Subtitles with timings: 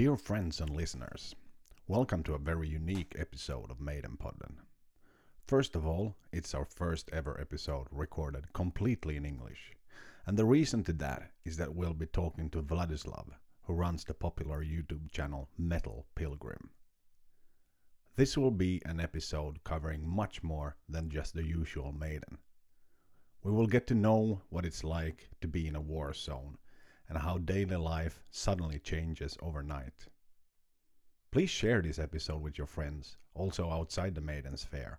[0.00, 1.34] Dear friends and listeners,
[1.86, 4.54] welcome to a very unique episode of Maiden Podden.
[5.46, 9.76] First of all, it's our first ever episode recorded completely in English.
[10.24, 13.26] And the reason to that is that we'll be talking to Vladislav,
[13.64, 16.70] who runs the popular YouTube channel Metal Pilgrim.
[18.16, 22.38] This will be an episode covering much more than just the usual Maiden.
[23.42, 26.56] We will get to know what it's like to be in a war zone
[27.10, 30.06] and how daily life suddenly changes overnight.
[31.32, 34.98] Please share this episode with your friends, also outside the Maiden's sphere,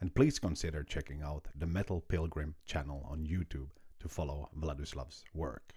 [0.00, 5.74] and please consider checking out the Metal Pilgrim channel on YouTube to follow Vladislav's work.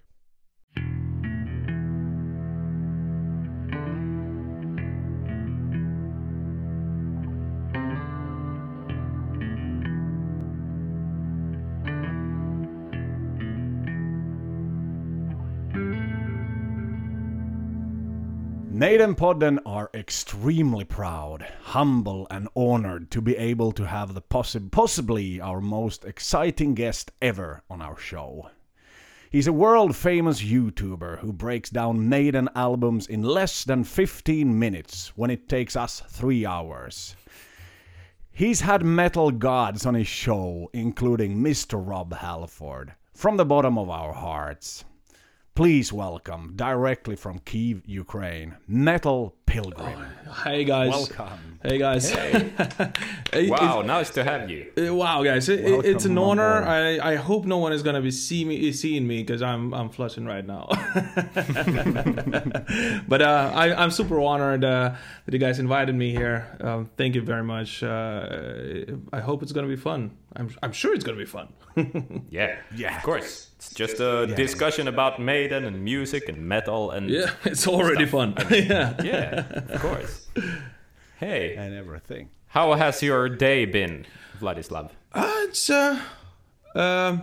[18.76, 24.70] Maiden Podden are extremely proud, humble, and honored to be able to have the possi-
[24.70, 28.50] possibly our most exciting guest ever on our show.
[29.30, 35.10] He's a world famous YouTuber who breaks down Maiden albums in less than 15 minutes
[35.16, 37.16] when it takes us 3 hours.
[38.30, 41.82] He's had metal gods on his show, including Mr.
[41.82, 44.84] Rob Halford, from the bottom of our hearts.
[45.56, 50.04] Please welcome, directly from Kiev, Ukraine, Metal Pilgrim.
[50.44, 50.90] Hey guys.
[50.90, 51.58] Welcome.
[51.62, 52.12] Hey guys.
[53.32, 54.66] It- Wow, nice to have you.
[54.76, 55.48] it- wow, guys.
[55.48, 56.62] It- it- it's an honor.
[56.64, 59.88] I, I hope no one is gonna be see me seeing me because I'm I'm
[59.90, 60.66] flushing right now.
[63.08, 66.46] but uh, I, I'm super honored uh, that you guys invited me here.
[66.60, 67.82] Um, thank you very much.
[67.82, 70.16] Uh, I hope it's gonna be fun.
[70.34, 71.48] I'm I'm sure it's gonna be fun.
[72.30, 72.96] Yeah, Yeah.
[72.96, 73.50] of course.
[73.56, 78.34] It's just a discussion about Maiden and music and metal and yeah, it's already fun.
[78.50, 78.94] yeah.
[79.02, 80.28] yeah, of course.
[81.18, 82.28] Hey, And everything.
[82.48, 84.06] how has your day been,
[84.40, 84.90] Vladislav?
[85.12, 86.00] Uh, it's uh,
[86.74, 87.22] um,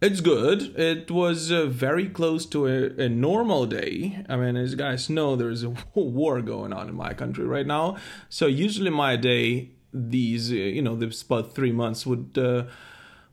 [0.00, 0.78] it's good.
[0.78, 4.24] It was uh, very close to a, a normal day.
[4.28, 7.66] I mean, as you guys know, there's a war going on in my country right
[7.66, 7.96] now.
[8.28, 12.36] So usually my day, these uh, you know, this about three months would.
[12.38, 12.64] Uh,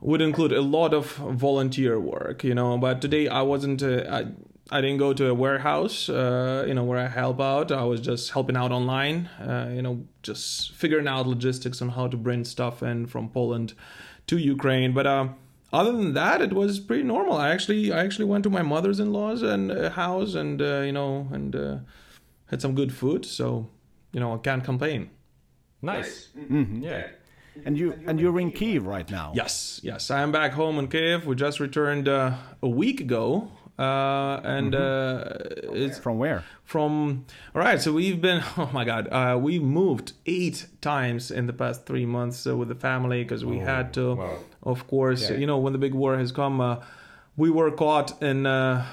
[0.06, 2.78] would include a lot of volunteer work, you know.
[2.78, 3.82] But today I wasn't.
[3.82, 4.26] Uh, I
[4.72, 7.72] I didn't go to a warehouse, uh, you know, where I help out.
[7.72, 12.08] I was just helping out online, uh, you know, just figuring out logistics on how
[12.08, 13.74] to bring stuff in from Poland
[14.28, 14.94] to Ukraine.
[14.94, 15.28] But uh,
[15.74, 17.38] other than that, it was pretty normal.
[17.38, 21.28] I actually I actually went to my mother's-in-law's and uh, house, and uh, you know,
[21.32, 21.78] and uh,
[22.46, 23.26] had some good food.
[23.26, 23.70] So
[24.14, 25.10] you know, I can't complain.
[25.82, 26.30] Nice.
[26.40, 27.08] Yeah.
[27.66, 29.34] And you and you're in Kiev right now.
[29.36, 30.10] Yes, yes.
[30.10, 31.28] I am back home in Kiev.
[31.28, 33.52] We just returned uh, a week ago.
[33.78, 35.24] Uh, and uh,
[35.74, 36.44] it's From where?
[36.64, 41.48] from all right so we've been oh my god uh, we moved eight times in
[41.48, 44.38] the past three months uh, with the family because we had to wow.
[44.64, 46.78] of course you know when the big war has come uh,
[47.36, 48.86] we were caught in uh,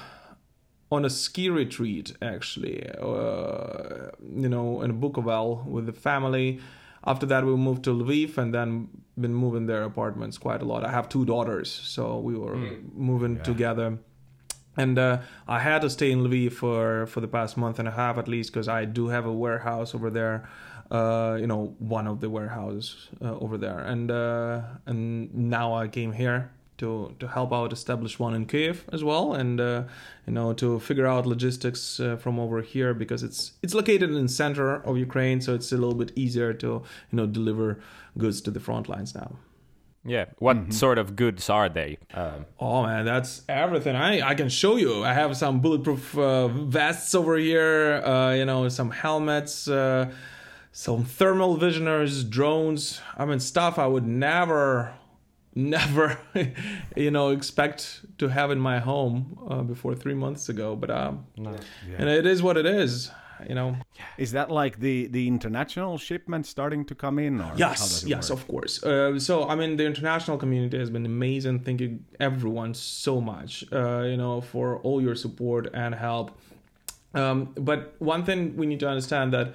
[0.91, 6.59] on a ski retreat actually uh, you know in Bukovel with the family.
[7.03, 8.89] After that we moved to Lviv and then
[9.19, 10.85] been moving their apartments quite a lot.
[10.85, 12.55] I have two daughters so we were
[12.93, 13.97] moving together
[14.77, 17.91] and uh, I had to stay in Lviv for for the past month and a
[17.91, 20.49] half at least because I do have a warehouse over there.
[20.89, 25.87] Uh, you know, one of the warehouses uh, over there, and uh, and now I
[25.87, 29.83] came here to to help out establish one in Kiev as well, and uh,
[30.27, 34.23] you know to figure out logistics uh, from over here because it's it's located in
[34.23, 36.67] the center of Ukraine, so it's a little bit easier to
[37.11, 37.79] you know deliver
[38.17, 39.31] goods to the front lines now.
[40.03, 40.25] Yeah.
[40.39, 41.97] What sort of goods are they?
[42.13, 43.95] Um, Oh man, that's everything.
[43.95, 45.03] I I can show you.
[45.03, 48.01] I have some bulletproof uh, vests over here.
[48.03, 50.11] Uh, you know, some helmets, uh,
[50.71, 52.99] some thermal visioners, drones.
[53.17, 54.93] I mean, stuff I would never,
[55.55, 56.17] never,
[56.95, 60.75] you know, expect to have in my home uh, before three months ago.
[60.75, 61.25] But um,
[61.99, 63.11] and it is what it is.
[63.47, 63.75] You know.
[64.17, 67.41] Is that like the the international shipment starting to come in?
[67.41, 68.39] Or Yes, yes, work?
[68.39, 68.83] of course.
[68.83, 71.59] Uh, so I mean, the international community has been amazing.
[71.59, 73.65] Thank you, everyone, so much.
[73.71, 76.31] Uh, you know, for all your support and help.
[77.13, 79.53] Um, but one thing we need to understand that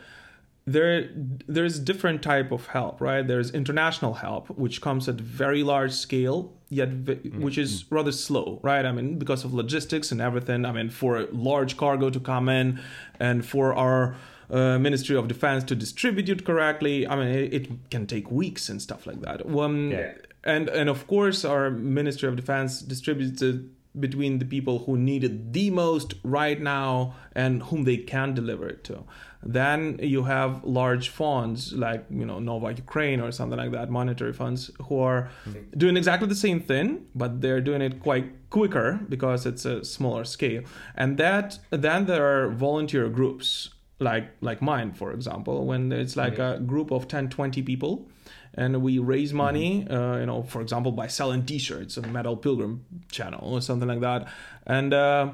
[0.67, 1.09] there
[1.47, 6.53] there's different type of help right there's international help which comes at very large scale
[6.69, 8.85] yet v- which is rather slow right?
[8.85, 10.65] I mean because of logistics and everything.
[10.65, 12.81] I mean for a large cargo to come in
[13.21, 14.17] and for our
[14.51, 18.69] uh, ministry of defense to distribute it correctly i mean it, it can take weeks
[18.69, 19.39] and stuff like that.
[19.45, 20.13] Um, Yeah.
[20.45, 23.57] and and of course our ministry of defense distributes it
[23.99, 28.69] between the people who need it the most right now and whom they can deliver
[28.69, 29.05] it to.
[29.47, 34.33] Then you have large funds like you know Nova Ukraine or something like that, monetary
[34.33, 35.31] funds who are
[35.77, 40.25] doing exactly the same thing, but they're doing it quite quicker because it's a smaller
[40.25, 40.63] scale.
[40.97, 43.71] And that then there are volunteer groups
[44.01, 48.09] like like mine, for example, when it's like a group of 10, 20 people
[48.55, 52.87] and we raise money uh, you know for example by selling t-shirts on metal pilgrim
[53.11, 54.27] channel or something like that.
[54.67, 55.33] And uh,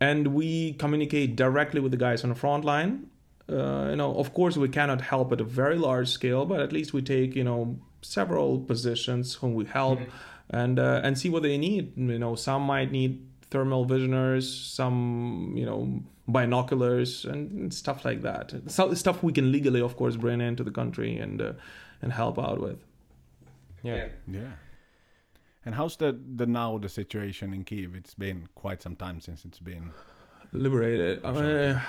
[0.00, 3.08] and we communicate directly with the guys on the front line
[3.48, 6.72] uh, you know of course we cannot help at a very large scale but at
[6.72, 9.98] least we take you know several positions whom we help
[10.50, 15.54] and uh, and see what they need you know some might need thermal visioners some
[15.56, 20.40] you know binoculars and stuff like that so, stuff we can legally of course bring
[20.40, 21.52] into the country and uh,
[22.02, 22.78] and help out with
[23.82, 24.08] Yeah.
[24.26, 24.52] Yeah.
[25.64, 27.94] And how's the the now the situation in Kiev?
[27.94, 29.92] It's been quite some time since it's been.
[30.52, 31.24] Liberated.
[31.24, 31.80] I mean,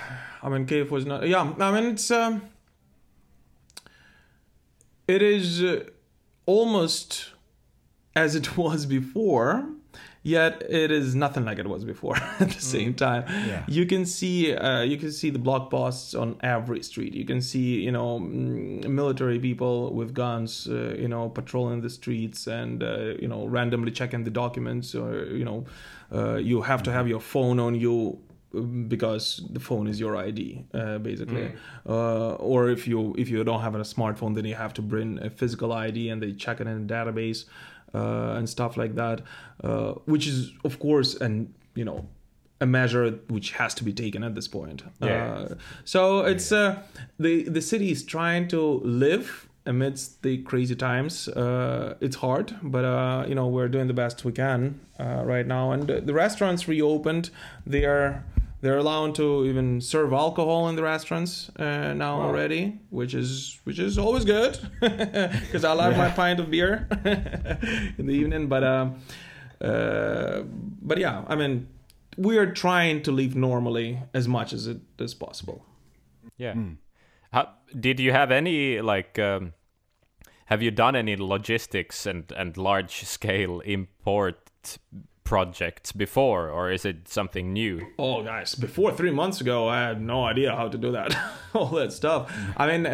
[0.42, 1.26] I mean, Kiev was not.
[1.28, 2.42] Yeah, I mean, it's um,
[5.08, 5.84] it is uh,
[6.46, 7.30] almost
[8.14, 9.68] as it was before.
[10.22, 12.14] Yet it is nothing like it was before.
[12.40, 13.64] At the same time, Yeah.
[13.66, 17.14] you can see uh, you can see the block posts on every street.
[17.14, 21.88] You can see you know mm, military people with guns, uh, you know, patrolling the
[21.88, 24.94] streets and uh, you know randomly checking the documents.
[24.94, 25.64] Or you know,
[26.14, 28.18] uh, you have to have your phone on you
[28.88, 31.52] because the phone is your ID, uh, basically.
[31.88, 35.18] Uh, or if you if you don't have a smartphone, then you have to bring
[35.22, 37.44] a physical ID and they check it in a database
[37.94, 39.22] uh, and stuff like that,
[39.62, 42.08] uh, which is of course an you know
[42.60, 44.82] a measure which has to be taken at this point.
[45.00, 45.32] Yeah.
[45.32, 45.54] Uh,
[45.84, 46.82] so it's uh,
[47.18, 51.28] the the city is trying to live amidst the crazy times.
[51.28, 55.46] Uh, it's hard, but uh, you know we're doing the best we can uh, right
[55.46, 55.72] now.
[55.72, 57.30] And the restaurants reopened.
[57.66, 58.24] They are
[58.60, 63.78] they're allowed to even serve alcohol in the restaurants uh, now already, which is which
[63.78, 66.86] is always good because I like my pint of beer
[67.98, 68.48] in the evening.
[68.48, 68.96] But um,
[69.60, 70.42] uh,
[70.82, 71.68] but yeah, I mean,
[72.16, 75.64] we are trying to live normally as much as it is possible.
[76.36, 76.54] Yeah.
[77.32, 79.18] How, did you have any like?
[79.18, 79.54] Um,
[80.46, 84.50] have you done any logistics and and large scale import
[85.30, 87.86] projects before, or is it something new?
[88.00, 91.16] Oh, guys, before three months ago, I had no idea how to do that,
[91.54, 92.34] all that stuff.
[92.56, 92.84] I mean,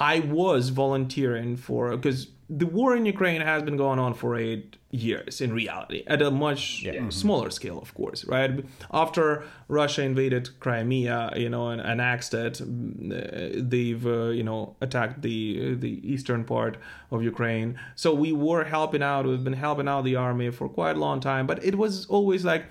[0.00, 4.76] I- was volunteering for because the war in Ukraine has been going on for eight
[4.90, 8.64] years in reality, at a much smaller scale, of course, right?
[8.90, 14.76] After Russia invaded Crimea, you know, and annexed it, mm, uh, they've uh, you know
[14.80, 16.78] attacked the the eastern part
[17.10, 17.78] of Ukraine.
[17.96, 19.26] So we were helping out.
[19.26, 22.44] We've been helping out the army for quite a long time, but it was always
[22.44, 22.64] like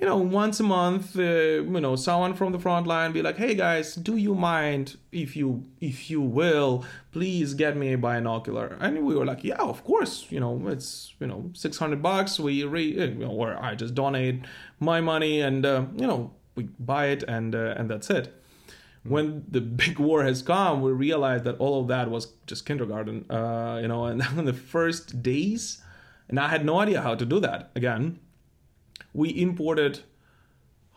[0.00, 3.36] you know, once a month, uh, you know, someone from the front line be like,
[3.36, 8.78] "Hey guys, do you mind if you if you will, please get me a binocular?"
[8.80, 10.26] And we were like, "Yeah, of course.
[10.30, 12.40] You know, it's you know, six hundred bucks.
[12.40, 14.44] We re, you know, or I just donate
[14.80, 18.34] my money, and uh, you know, we buy it, and uh, and that's it."
[19.04, 23.26] When the big war has come, we realized that all of that was just kindergarten.
[23.30, 25.82] Uh, you know, and in the first days,
[26.30, 28.20] and I had no idea how to do that again
[29.14, 30.00] we imported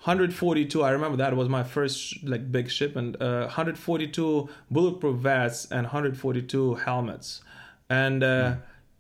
[0.03, 5.83] 142 i remember that was my first like big shipment uh, 142 bulletproof vests and
[5.83, 7.41] 142 helmets.
[7.89, 8.55] And uh,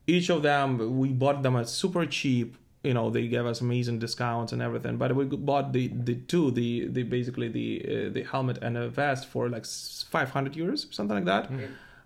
[0.07, 3.97] each of them we bought them at super cheap you know they gave us amazing
[3.97, 8.23] discounts and everything but we bought the the two the the basically the uh, the
[8.23, 11.49] helmet and a vest for like 500 euros or something like that.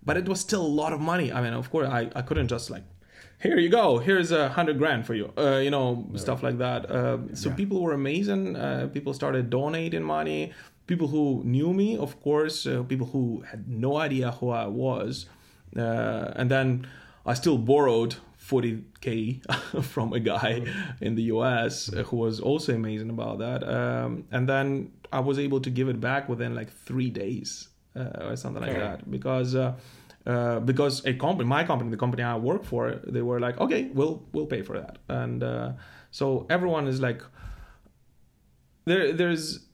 [0.06, 1.32] But it was still a lot of money.
[1.34, 2.84] I mean of course i, I couldn't just like
[3.40, 6.90] here you go here's a hundred grand for you uh, you know stuff like that.
[6.90, 10.54] Uh, so people were amazing uh, people started donating money.
[10.88, 15.28] People who knew me of course uh, people who had no idea who i was
[15.78, 16.88] uh, and then
[17.26, 18.16] i still borrowed
[18.50, 20.64] 40k from a guy
[21.02, 23.64] in the us who was also amazing about that.
[23.64, 28.30] Um, and then i was able to give it back within like three days uh,
[28.30, 29.10] or something like that.
[29.12, 29.56] Because
[30.26, 33.90] uh, because a company, my company, the company I work for, they were like, okay,
[33.94, 35.72] we'll we'll pay for that, and uh,
[36.12, 37.22] so everyone is like,
[38.86, 39.66] there there's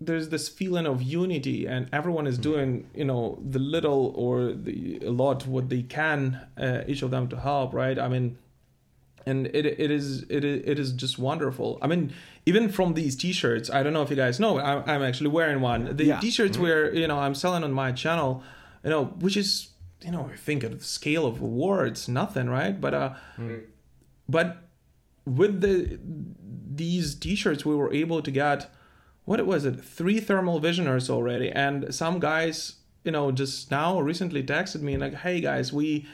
[0.00, 5.00] there's this feeling of unity, and everyone is doing you know the little or the
[5.04, 7.98] a lot what they can, uh, each of them to help, right?
[7.98, 8.38] I mean,
[9.26, 11.78] and it it is it is, it is just wonderful.
[11.82, 12.12] I mean,
[12.46, 15.60] even from these T-shirts, I don't know if you guys know, I'm, I'm actually wearing
[15.60, 15.96] one.
[15.96, 16.20] The Yeah.
[16.20, 18.42] T-shirts where you know I'm selling on my channel,
[18.84, 19.68] you know, which is
[20.02, 22.80] you know I think at the scale of war, it's nothing, right?
[22.80, 23.14] But uh,
[24.28, 24.58] but
[25.24, 25.98] with the
[26.74, 28.70] these t-shirts we were able to get
[29.24, 29.84] what was it?
[29.84, 31.50] Three thermal visioners already.
[31.50, 36.06] And some guys you know just now recently texted me and like hey guys we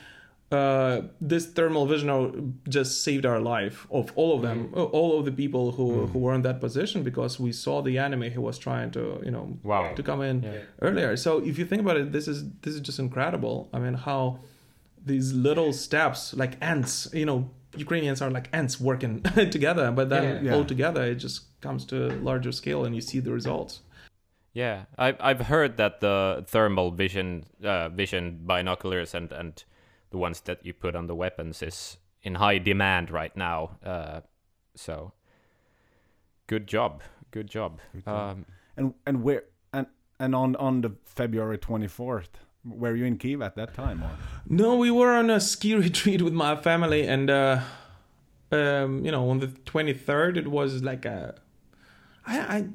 [0.55, 4.91] uh, this thermal vision just saved our life of all of them Mm.
[4.99, 8.29] all of the people who who were in that position because we saw the enemy
[8.35, 9.95] who was trying to you know Wow.
[9.99, 10.37] to come in
[10.87, 13.95] earlier so if you think about it this is this is just incredible i mean
[14.09, 14.21] how
[15.07, 17.39] these little steps like ants you know
[17.77, 19.15] ukrainians are like ants working
[19.57, 20.43] together but then Yeah.
[20.47, 20.55] Yeah.
[20.57, 23.75] all together it just comes to a larger scale and you see the results
[24.65, 27.29] Yeah, I've I've heard that the thermal vision
[27.73, 29.65] uh, vision binoculars and and
[30.15, 33.77] the ones that you put on the weapons is in high demand right now.
[33.85, 34.21] Uh,
[34.77, 35.13] so
[36.47, 37.03] good job,
[37.33, 37.81] good job.
[38.07, 39.43] Um, And and where
[39.73, 39.87] and
[40.19, 42.31] and on on the February twenty fourth,
[42.65, 44.11] were you in Kiev at that time or?
[44.49, 47.61] No, we were on a ski retreat with my family, and uh,
[48.53, 51.35] um, you know, on the twenty third, it was like a,
[52.27, 52.69] I, I,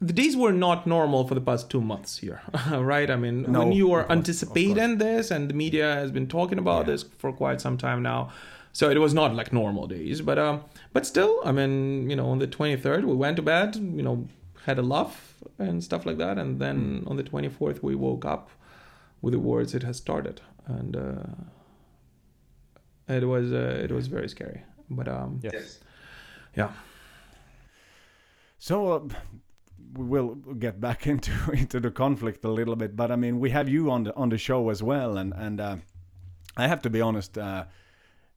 [0.00, 3.10] the days were not normal for the past two months here, right?
[3.10, 6.86] I mean, No, when you are anticipating this, and the media has been talking about
[6.86, 6.92] Yeah.
[6.92, 8.30] this for quite some time now,
[8.72, 12.28] so it was not like normal days, but um, but still, I mean, you know,
[12.30, 14.26] on the twenty third, we went to bed, you know,
[14.66, 17.08] had a laugh and stuff like that, and then Hmm.
[17.10, 18.50] on the twenty fourth, we woke up
[19.22, 21.26] with the words "It has started," and uh,
[23.08, 24.62] it was uh, it was very scary.
[24.90, 25.80] But um, yes.
[26.56, 26.70] yeah,
[28.58, 29.00] So uh,
[29.96, 33.50] we will get back into into the conflict a little bit, but I mean we
[33.50, 35.76] have you on the on the show as well, and and uh,
[36.56, 37.64] I have to be honest, uh,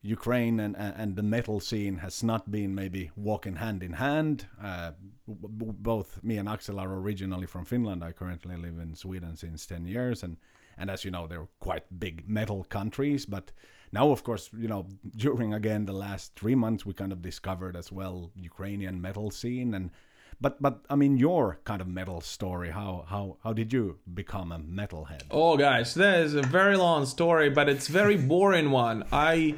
[0.01, 4.47] Ukraine and and the metal scene has not been maybe walking hand in hand.
[4.61, 4.91] Uh,
[5.27, 8.03] both me and Axel are originally from Finland.
[8.03, 10.37] I currently live in Sweden since ten years, and
[10.77, 13.51] and as you know, they're quite big metal countries, but.
[13.89, 14.85] Now, of course, you know,
[15.15, 19.73] during again the last three months, we kind of discovered as well Ukrainian metal scene,
[19.73, 19.91] and
[20.39, 22.69] but but I mean your kind of metal story.
[22.71, 25.23] How how how did you become a metalhead?
[25.31, 29.03] Oh, guys, that is a very long story, but it's very boring one.
[29.11, 29.55] I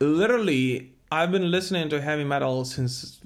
[0.00, 3.20] literally I've been listening to heavy metal since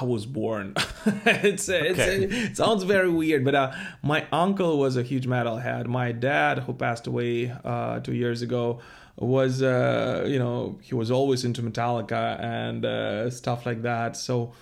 [0.00, 0.74] I was born.
[1.06, 5.86] it's, it's it sounds very weird, but uh, my uncle was a huge metalhead.
[5.86, 8.80] My dad, who passed away uh, two years ago,
[9.16, 14.16] was uh, you know he was always into Metallica and uh, stuff like that.
[14.16, 14.52] So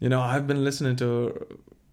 [0.00, 1.32] you know i've been listening to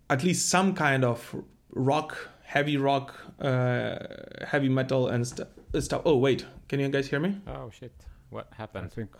[0.10, 1.36] at least some kind of
[1.72, 3.98] rock heavy rock uh,
[4.48, 5.48] heavy metal and st-
[5.80, 7.92] stuff oh wait can you guys hear me Oh shit!
[8.30, 8.92] What happened?
[8.92, 9.12] think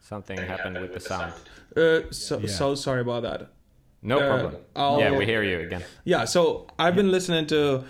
[0.00, 1.32] Something happened with the sound.
[1.76, 2.48] uh, so Yeah.
[2.48, 3.40] so sorry about that
[4.02, 4.56] No Uh, problem.
[4.74, 5.82] I'll- Yeah, we hear you again.
[6.04, 7.84] yeah so i've been listening to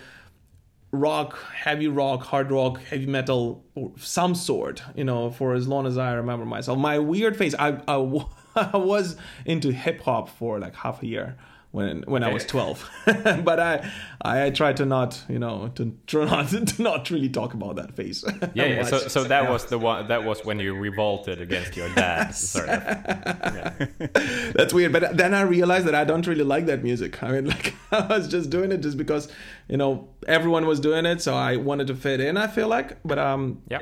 [0.93, 5.87] rock heavy rock hard rock heavy metal or some sort you know for as long
[5.87, 8.27] as i remember myself my weird phase i, I, w-
[8.73, 11.37] I was into hip-hop for like half a year
[11.71, 12.91] when when i was 12
[13.45, 13.91] but i
[14.21, 17.97] i tried to not you know to try not to not really talk about that
[17.97, 18.23] phase
[18.55, 18.83] Yeah, yeah.
[18.83, 20.09] So, so that was the one.
[20.09, 24.53] That was when you revolted against your dad, sort of.
[24.55, 24.93] That's weird.
[24.93, 27.23] But then I realized that I don't really like that music.
[27.23, 29.29] I mean, like I was just doing it just because
[29.69, 32.37] you know everyone was doing it, so I wanted to fit in.
[32.37, 33.81] I feel like, but um, Yeah.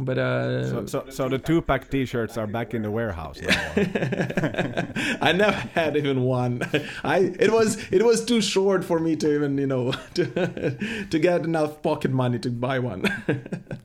[0.00, 3.72] But uh, so, so so the Tupac T-shirts are back in the warehouse now.
[5.20, 6.62] I never had even one.
[7.04, 11.18] I it was it was too short for me to even you know to to
[11.18, 13.02] get enough pocket money to buy one.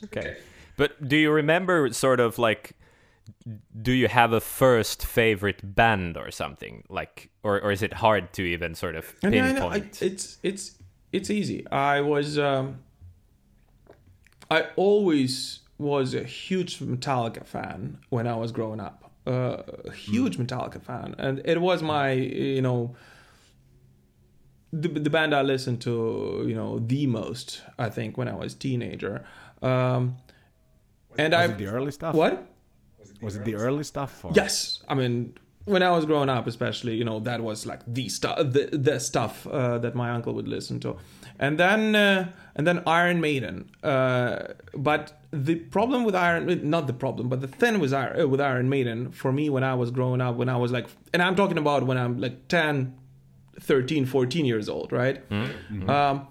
[0.04, 0.38] Okay.
[0.78, 2.74] But do you remember sort of like
[3.82, 6.84] do you have a first favorite band or something?
[6.90, 9.80] Like or or is it hard to even sort of I mean, I know, I-
[9.80, 10.02] pinpoint?
[10.04, 10.78] it's it's
[11.12, 11.66] it's easy.
[11.72, 12.84] I was um,
[14.52, 19.12] I always was a huge Metallica fan when I was growing up.
[19.26, 22.96] Uh, a huge Metallica fan, and it was my you know
[24.74, 27.62] the the band I listened to you know the most.
[27.80, 29.26] I think when I was teenager.
[29.62, 30.18] Um,
[31.18, 32.16] and Was I it the early stuff?
[32.16, 32.48] what
[33.22, 34.26] Was it the early stuff?
[34.26, 34.32] Or?
[34.34, 38.10] Yes, I mean when I was growing up, especially, you know, that was like the
[38.10, 40.98] stuff, the, the stuff uh, that my uncle would listen to,
[41.40, 43.70] and then uh, and then Iron Maiden.
[43.82, 48.28] Uh, but the problem with Iron, not the problem, but the thing with Iron, uh,
[48.28, 51.22] with Iron Maiden for me when I was growing up, when I was like, and
[51.22, 52.98] I'm talking about when I'm like 10,
[53.60, 55.24] 13, 14 years old, right?
[55.90, 56.28] Um,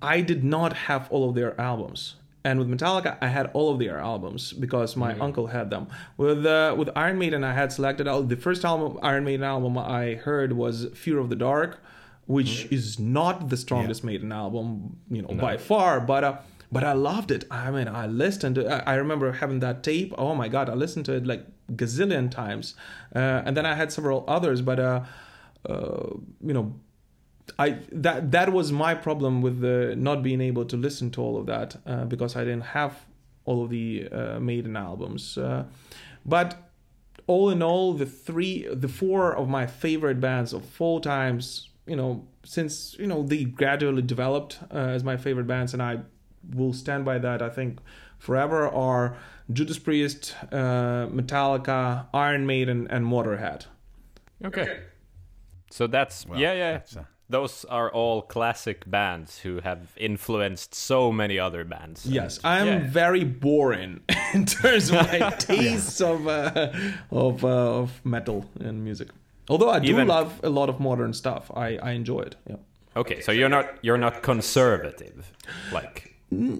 [0.00, 2.14] I did not have all of their albums.
[2.48, 5.84] And with Metallica, I had all of their albums because my uncle had them.
[6.16, 9.76] With uh, with Iron Maiden, I had selected al- the first album Iron Maiden album
[9.76, 11.70] I heard was Fear of the Dark,
[12.36, 16.00] which is not the strongest Maiden album, you know, by far.
[16.12, 16.34] But uh,
[16.72, 17.44] but I loved it.
[17.50, 18.62] I mean, I listened to.
[18.76, 20.10] I I remember having that tape.
[20.16, 21.44] Oh my god, I listened to it like
[21.82, 22.74] gazillion times,
[23.14, 24.58] uh, and then I had several others.
[24.62, 25.00] But uh,
[25.68, 26.06] uh,
[26.48, 26.66] you know,
[27.58, 31.36] I that that was my problem with the not being able to listen to all
[31.38, 33.06] of that uh, because I didn't have
[33.44, 35.38] all of the uh, Maiden albums.
[35.38, 35.64] Uh,
[36.24, 36.70] but
[37.26, 41.96] all in all, the three, the four of my favorite bands of all times, you
[41.96, 46.00] know, since you know they gradually developed uh, as my favorite bands, and I
[46.54, 47.42] will stand by that.
[47.42, 47.80] I think
[48.18, 49.16] forever are
[49.52, 53.66] Judas Priest, uh, Metallica, Iron Maiden, and Motorhead.
[54.44, 54.80] Okay.
[55.70, 56.72] So that's Well, yeah, yeah.
[56.72, 62.06] that's, uh, Those are all classic bands who have influenced so many other bands.
[62.06, 62.88] Yes, And- I'm yeah.
[62.90, 64.00] very boring
[64.34, 66.72] in terms of my tastes of uh,
[67.10, 69.08] of uh, of metal and music.
[69.50, 72.36] Although I do Even- love a lot of modern stuff, I I enjoy it.
[72.48, 72.56] Yeah.
[72.96, 75.32] Okay, so you're not you're not conservative.
[75.72, 76.14] Like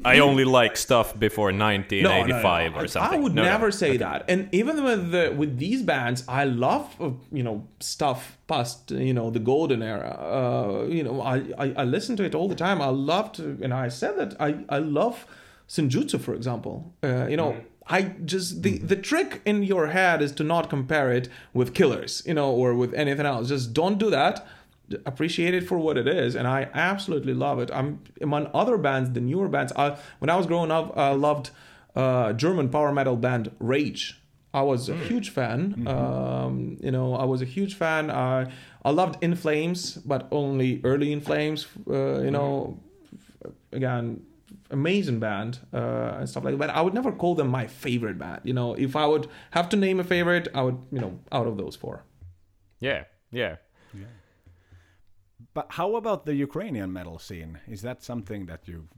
[0.04, 3.18] I only like stuff before 1985 or something.
[3.18, 3.48] I would No, no.
[3.50, 4.24] never say that.
[4.26, 9.12] And even with the, with these bands, I love uh, you know stuff past you
[9.12, 10.12] know the golden era.
[10.18, 12.80] Uh, you know, I, I I listen to it all the time.
[12.80, 15.26] I love to, and I said that I I love
[15.68, 16.92] Senjutsu, for example.
[17.02, 17.56] Uh, you know.
[17.90, 22.22] I just the the trick in your head is to not compare it with Killers,
[22.26, 23.48] you know, or with anything else.
[23.48, 24.46] Just don't do that
[25.04, 27.70] appreciate it for what it is and i absolutely love it.
[27.72, 29.72] I'm among other bands the newer bands.
[29.76, 31.50] I, when i was growing up i loved
[31.96, 34.20] uh, german power metal band rage.
[34.54, 38.10] I was a huge fan um, you know i was a huge fan.
[38.10, 38.50] I
[38.84, 42.78] i loved in flames but only early in flames uh, you know
[43.72, 44.22] again
[44.70, 46.58] amazing band uh, and stuff like that.
[46.58, 48.74] But i would never call them my favorite band you know.
[48.74, 51.76] If i would have to name a favorite i would you know out of those
[51.76, 52.04] four.
[52.80, 53.56] Yeah, yeah.
[55.54, 57.58] But how about the Ukrainian metal scene?
[57.66, 58.88] Is that something that you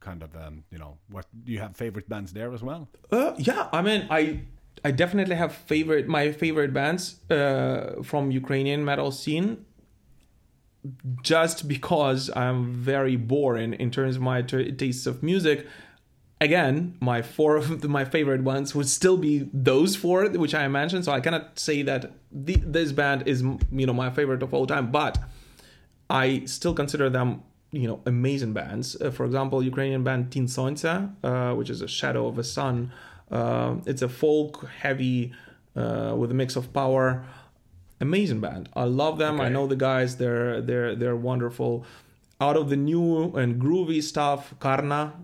[0.00, 2.88] kind of, um, you know, what do you have favorite bands there as well?
[3.10, 4.40] Uh, yeah, I mean, I
[4.84, 9.64] I definitely have favorite my favorite bands uh, from Ukrainian metal scene.
[11.22, 15.66] Just because I'm very boring in terms of my t- tastes of music.
[16.42, 21.06] Again, my four of my favorite ones would still be those four which I mentioned.
[21.06, 23.40] So I cannot say that the, this band is
[23.80, 25.16] you know my favorite of all time, but
[26.10, 28.96] I still consider them, you know, amazing bands.
[29.00, 32.92] Uh, for example, Ukrainian band Tin Sonce, uh, which is a shadow of a sun.
[33.30, 35.32] Uh, it's a folk heavy
[35.76, 37.24] uh, with a mix of power.
[38.00, 38.68] Amazing band.
[38.74, 39.40] I love them.
[39.40, 40.16] I know the guys.
[40.16, 41.86] They're they're they're wonderful.
[42.40, 45.14] Out of the new and groovy stuff, Karna,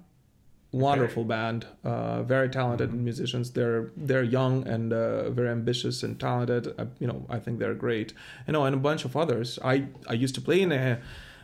[0.72, 1.66] wonderful band.
[1.84, 3.50] Uh, very talented musicians.
[3.52, 6.74] They're they're young and uh, very ambitious and talented.
[6.78, 8.12] Uh, you know, I think they're great.
[8.46, 9.58] You know, and a bunch of others.
[9.64, 11.00] I I used to play in a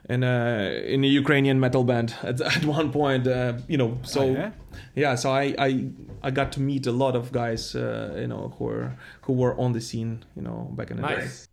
[0.09, 3.27] in a in a Ukrainian metal band at, at one point.
[3.27, 4.51] Uh, you know, so Oh, yeah?
[4.95, 5.15] yeah.
[5.17, 5.89] So I I
[6.23, 7.75] I got to meet a lot of guys.
[7.75, 10.25] Uh, you know, who were who were on the scene.
[10.37, 11.17] You know, back in the day.
[11.17, 11.49] Nice.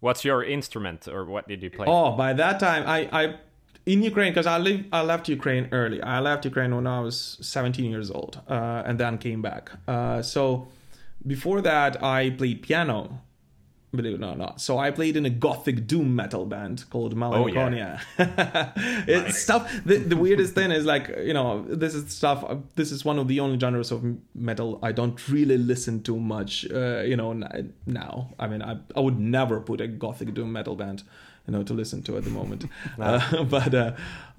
[0.00, 1.86] What's your instrument or what did you play?
[1.88, 3.36] Oh, by that time, I, I
[3.86, 6.02] in Ukraine because I live, I left Ukraine early.
[6.02, 9.70] I left Ukraine when I was 17 years old, uh, and then came back.
[9.86, 10.68] Uh, so
[11.26, 13.20] before that, I played piano.
[13.94, 18.00] Believe it or not, so I played in a gothic doom metal band called Melancholia.
[18.18, 19.72] it's stuff.
[19.86, 22.44] The, the weirdest thing is like you know this is stuff.
[22.74, 26.66] This is one of the only genres of metal I don't really listen to much.
[26.68, 27.32] Uh, you know
[27.86, 28.30] now.
[28.36, 31.04] I mean, I I would never put a gothic doom metal band
[31.46, 32.64] you know to listen to at the moment
[32.98, 33.92] uh, but uh,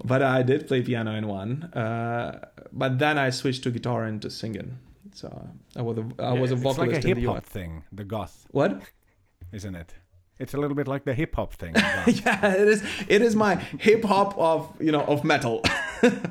[0.04, 4.20] but I did play piano in one uh, but then I switched to guitar and
[4.22, 4.78] to singing
[5.12, 7.36] so I was a, I was a It's vocalist like a in hip the hop
[7.36, 8.82] US thing, the goth, what
[9.52, 9.94] isn't it?
[10.38, 11.74] It's a little bit like the hip hop thing.
[11.74, 15.62] yeah it is it is my hip hop of you know of metal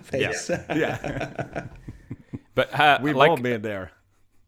[0.03, 1.65] face yeah,
[2.55, 3.91] but uh, we've like, all been there.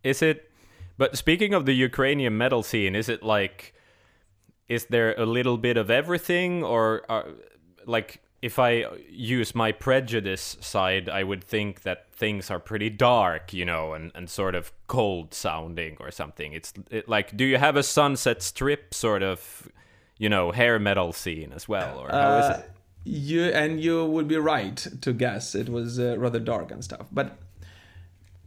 [0.04, 0.50] is it?
[0.98, 3.74] But speaking of the Ukrainian metal scene, is it like?
[4.70, 7.26] Is there a little bit of everything, or are,
[7.86, 13.54] like if I use my prejudice side, I would think that things are pretty dark,
[13.54, 16.54] you know, and, and sort of cold sounding or something.
[16.54, 19.70] It's it, like, do you have a Sunset Strip sort of,
[20.20, 22.72] you know, hair metal scene as well, or how is Uh, it?
[23.10, 27.08] you and you would be right to guess it was uh, rather dark and stuff
[27.10, 27.38] but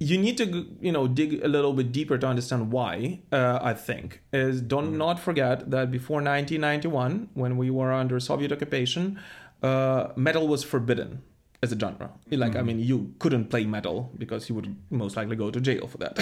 [0.03, 0.45] you need to
[0.81, 4.21] you know dig a little bit deeper to understand why uh, i think.
[4.33, 9.19] Is don't not forget that before 1991 when we were under soviet occupation
[9.63, 11.23] uh, metal was forbidden
[11.63, 12.09] as a genre.
[12.31, 15.87] Like i mean you couldn't play metal because you would most likely go to jail
[15.87, 16.17] for that.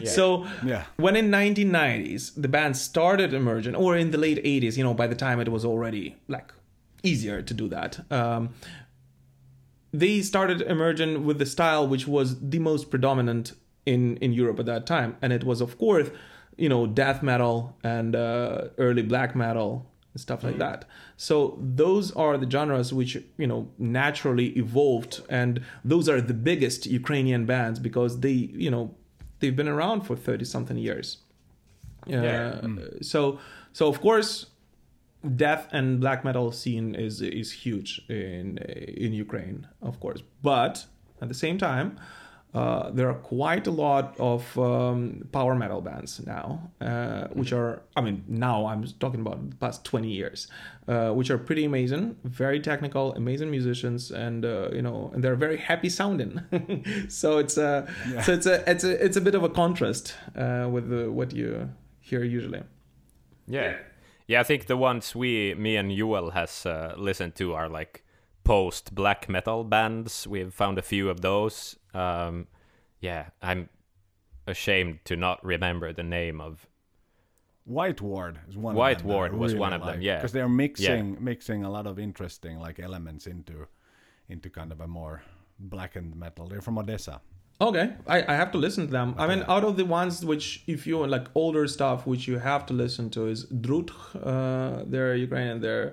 [0.16, 0.84] So Yeah.
[0.96, 5.06] when in 1990s the band started emerging or in the late 80s you know by
[5.06, 6.48] the time it was already like
[7.02, 8.42] easier to do that um,
[9.92, 13.52] they started emerging with the style which was the most predominant
[13.86, 16.08] in in Europe at that time, and it was of course,
[16.56, 20.84] you know, death metal and uh, early black metal and stuff like that.
[21.16, 26.86] So those are the genres which you know naturally evolved, and those are the biggest
[26.86, 28.32] Ukrainian bands because they
[28.64, 28.94] you know
[29.38, 31.18] they've been around for thirty something years.
[32.06, 32.10] Uh,
[33.02, 33.38] So
[33.72, 34.46] so of course
[35.36, 40.22] death and black metal scene is is huge in in Ukraine, of course.
[40.42, 40.86] But
[41.20, 41.98] at the same time,
[42.54, 47.82] uh, there are quite a lot of um, power metal bands now, uh, which are
[47.96, 50.48] I mean now I'm talking about the past twenty years,
[50.88, 55.36] uh, which are pretty amazing, very technical, amazing musicians, and uh, you know, and they're
[55.36, 56.40] very happy sounding.
[57.08, 57.86] so it's a
[58.22, 61.32] so it's a it's a it's a bit of a contrast uh, with the, what
[61.32, 61.68] you
[62.00, 62.62] hear usually.
[63.46, 63.76] Yeah.
[64.30, 68.04] Yeah, I think the ones we, me and Joel has uh, listened to are like
[68.44, 70.24] post black metal bands.
[70.24, 71.76] We've found a few of those.
[71.92, 72.46] Um,
[73.00, 73.68] yeah, I'm
[74.46, 76.68] ashamed to not remember the name of.
[77.64, 78.76] White Ward is one.
[78.76, 80.18] White of them Ward was really one of them, yeah.
[80.18, 83.66] because they're mixing mixing a lot of interesting like elements into
[84.28, 85.24] into kind of a more
[85.58, 86.46] blackened metal.
[86.46, 87.20] They're from Odessa.
[87.60, 89.14] Okay, I, I have to listen to them.
[89.18, 92.64] I mean, out of the ones which, if you like older stuff, which you have
[92.66, 93.92] to listen to is Drudkh.
[94.14, 95.60] Uh, they're Ukrainian.
[95.60, 95.92] They're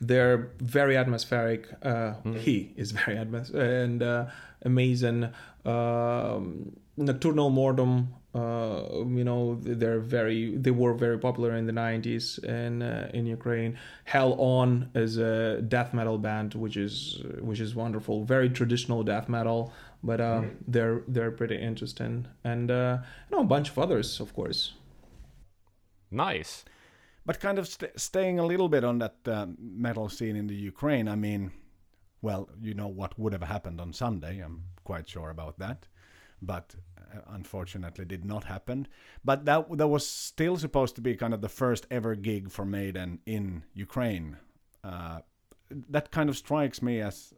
[0.00, 1.66] they're very atmospheric.
[1.82, 4.26] Uh, He is very atmospheric and uh,
[4.62, 5.24] amazing.
[5.64, 8.08] Um, Nokturnal Mortum.
[8.34, 10.54] Uh, you know, they're very.
[10.56, 13.78] They were very popular in the '90s in uh, in Ukraine.
[14.04, 18.24] Hell On is a death metal band, which is which is wonderful.
[18.24, 22.98] Very traditional death metal but uh, they're they're pretty interesting, and uh,
[23.30, 24.74] you know a bunch of others, of course.
[26.10, 26.64] Nice.
[27.26, 30.54] But kind of st- staying a little bit on that um, metal scene in the
[30.54, 31.52] Ukraine, I mean,
[32.22, 34.38] well, you know what would have happened on Sunday.
[34.38, 35.86] I'm quite sure about that,
[36.40, 38.88] but uh, unfortunately did not happen.
[39.24, 42.64] But that that was still supposed to be kind of the first ever gig for
[42.64, 44.38] Maiden in Ukraine.
[44.82, 45.20] Uh,
[45.90, 47.34] that kind of strikes me as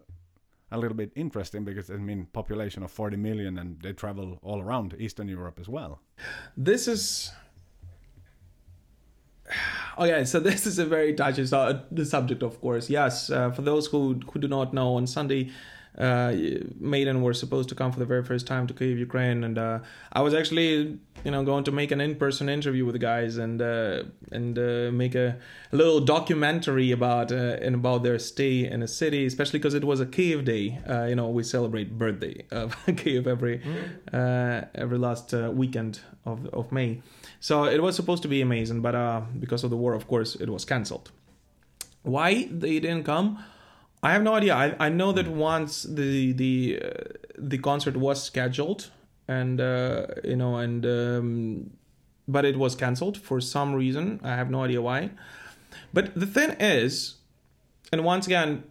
[0.71, 4.61] a little bit interesting because I mean population of 40 million and they travel all
[4.61, 6.01] around Eastern Europe as well.
[6.57, 7.33] This is.
[9.99, 12.89] Okay, so this is a very touchy su- subject, of course.
[12.89, 15.51] Yes, uh, for those who who do not know, on Sunday,
[15.99, 16.35] uh,
[16.79, 19.81] Maiden were supposed to come for the very first time to Kyiv, Ukraine, and uh,
[20.13, 23.61] I was actually, you know, going to make an in-person interview with the guys and
[23.61, 25.37] uh, and uh, make a,
[25.73, 29.85] a little documentary about uh, and about their stay in a city, especially because it
[29.85, 30.79] was a Kyiv day.
[30.89, 33.61] Uh, you know, we celebrate birthday of Kyiv every
[34.13, 37.03] uh, every last uh, weekend of of May.
[37.41, 40.35] So it was supposed to be amazing, but uh, because of the war, of course,
[40.37, 41.11] it was cancelled.
[42.03, 43.43] Why they didn't come?
[44.03, 44.55] I have no idea.
[44.55, 46.91] I, I know that once the the uh,
[47.39, 48.91] the concert was scheduled,
[49.29, 51.71] and uh, you know, and um,
[52.27, 54.21] but it was cancelled for some reason.
[54.23, 55.11] I have no idea why.
[55.93, 57.17] But the thing is,
[57.93, 58.65] and once again,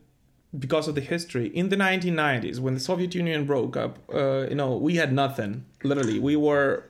[0.58, 4.56] because of the history, in the 1990s, when the Soviet Union broke up, uh, you
[4.56, 5.66] know, we had nothing.
[5.84, 6.89] Literally, we were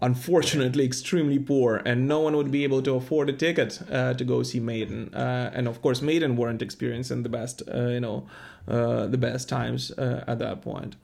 [0.00, 4.24] unfortunately extremely poor and no one would be able to afford a ticket uh, to
[4.24, 8.26] go see maiden uh, and of course maiden weren't experiencing the best uh, you know
[8.68, 10.96] uh, the best times uh, at that point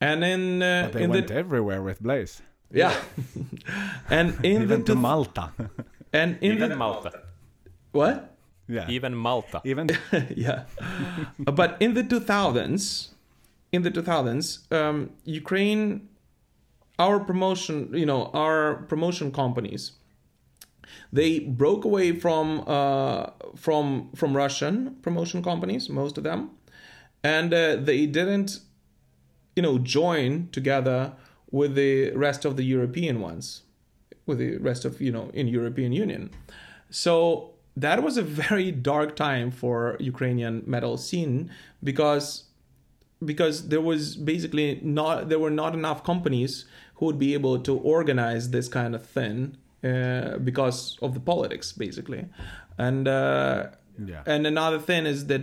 [0.00, 2.42] and then uh, But they in went the everywhere with Blaze.
[2.72, 2.94] yeah
[4.10, 5.50] and in the Even to Malta.
[6.12, 7.10] and in Even the Malta.
[7.92, 8.26] what
[8.68, 8.88] yeah.
[8.88, 9.60] Even Malta.
[9.64, 9.88] Even
[10.36, 10.62] yeah
[11.60, 13.08] but in the 2000s
[13.72, 16.08] in the 2000s um, ukraine
[17.04, 19.92] our promotion you know our promotion companies
[21.12, 26.50] they broke away from uh, from from russian promotion companies most of them
[27.24, 28.60] and uh, they didn't
[29.56, 31.12] you know join together
[31.50, 33.62] with the rest of the european ones
[34.26, 36.30] with the rest of you know in european union.
[36.90, 41.50] So that was a very dark time for ukrainian metal scene
[41.82, 42.44] because
[43.22, 46.64] because there was basically not there were not enough companies
[47.00, 51.72] who would be able to organize this kind of thing uh, because of the politics
[51.72, 52.26] basically.
[52.78, 53.68] And uh,
[54.12, 54.22] Yeah.
[54.26, 55.42] and another thing is that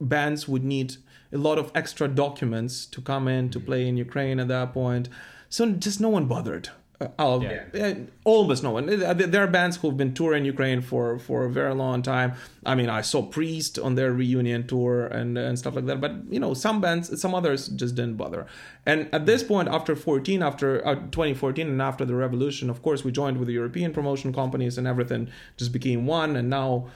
[0.00, 0.96] bands would need
[1.32, 5.08] a lot of extra documents to come in to play in Ukraine at that point.
[5.48, 6.68] So just no one bothered
[7.00, 7.40] uh, I'll-
[7.74, 8.88] uh, almost no one.
[8.88, 12.30] Uh, There are bands who've been touring Ukraine for for a very long time.
[12.64, 16.00] I mean, I saw Priest on their reunion tour and and stuff like that.
[16.00, 18.46] But you know, some bands, some others just didn't bother.
[18.90, 23.00] And at this point, after 14, after uh, 2014, and after the revolution, of course,
[23.04, 26.30] we joined with the European promotion companies, and everything just became one.
[26.38, 26.86] And now,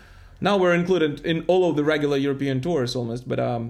[0.40, 3.28] now we're included in all of the regular European tours almost.
[3.28, 3.62] But um,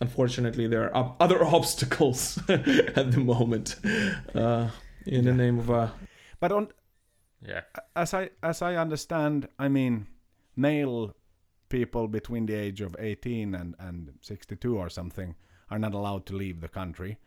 [0.00, 3.76] unfortunately, there are other obstacles at the moment
[4.34, 4.68] uh,
[5.06, 5.88] in the name of uh,
[6.40, 6.68] But on
[7.46, 7.62] Yeah.
[7.94, 10.06] as I as I understand, I mean,
[10.56, 11.14] male
[11.68, 15.34] people between the age of 18 and and 62 or something
[15.70, 17.18] are not allowed to leave the country.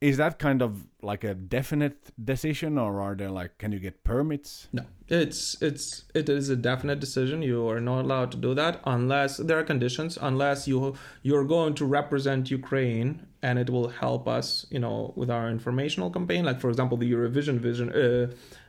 [0.00, 4.04] Is that kind of like a definite decision, or are there like, can you get
[4.04, 4.68] permits?
[4.72, 7.40] No, it's it's it is a definite decision.
[7.40, 10.18] You are not allowed to do that unless there are conditions.
[10.20, 15.30] Unless you you're going to represent Ukraine, and it will help us, you know, with
[15.30, 16.44] our informational campaign.
[16.44, 18.26] Like for example, the Eurovision Vision uh,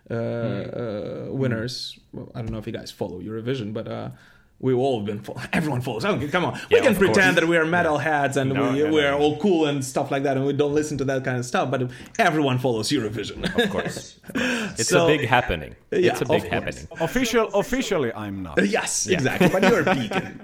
[0.10, 2.00] uh, uh, winners.
[2.13, 4.13] Well, I don't know if you guys follow Eurovision, but.
[4.60, 6.04] We've all been, fo- everyone follows.
[6.04, 7.12] Okay, come on, we can of course.
[7.12, 9.17] pretend that we are metalheads and No, we, no, no, we're no.
[9.20, 11.70] all cool and stuff like that, and we don't listen to that kind of stuff.
[11.70, 13.43] But everyone follows Eurovision.
[13.63, 14.20] Of course.
[14.80, 15.76] It's So- a big happening.
[15.91, 16.52] Yeah, it's a big course.
[16.54, 16.88] happening.
[17.00, 18.58] Official, officially, I'm not.
[18.78, 19.50] Yes, exactly.
[19.50, 20.39] But you're a beacon.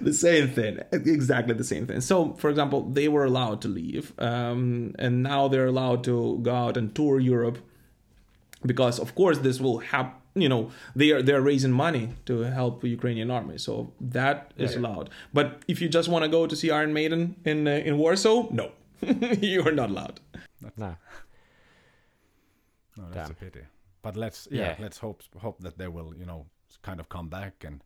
[0.00, 0.78] the same thing.
[0.92, 2.00] Exactly the same thing.
[2.00, 6.54] So, for example, they were allowed to leave, um, and now they're allowed to go
[6.54, 7.58] out and tour Europe
[8.64, 10.10] because, of course, this will have.
[10.34, 14.76] You know, they are they're raising money to help the Ukrainian army, so that is
[14.76, 15.10] allowed.
[15.34, 18.48] But if you just want to go to see Iron Maiden in uh, in Warsaw,
[18.50, 18.72] no,
[19.40, 20.20] you are not allowed.
[20.76, 20.96] No.
[22.96, 23.30] No, that's Damn.
[23.30, 23.60] a pity.
[24.02, 24.76] But let's yeah, Yeah.
[24.78, 26.46] let's hope hope that they will you know
[26.82, 27.82] kind of come back and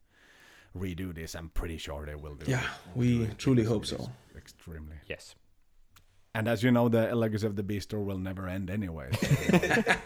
[0.76, 1.34] redo this.
[1.34, 2.50] I'm pretty sure they will do.
[2.50, 2.96] Yeah, it.
[2.96, 4.10] we Do truly hope so.
[4.36, 4.96] Extremely.
[5.08, 5.34] Yes.
[6.34, 9.08] And as you know, the legacy of the beast tour will never end anyway.
[9.12, 9.96] so, if,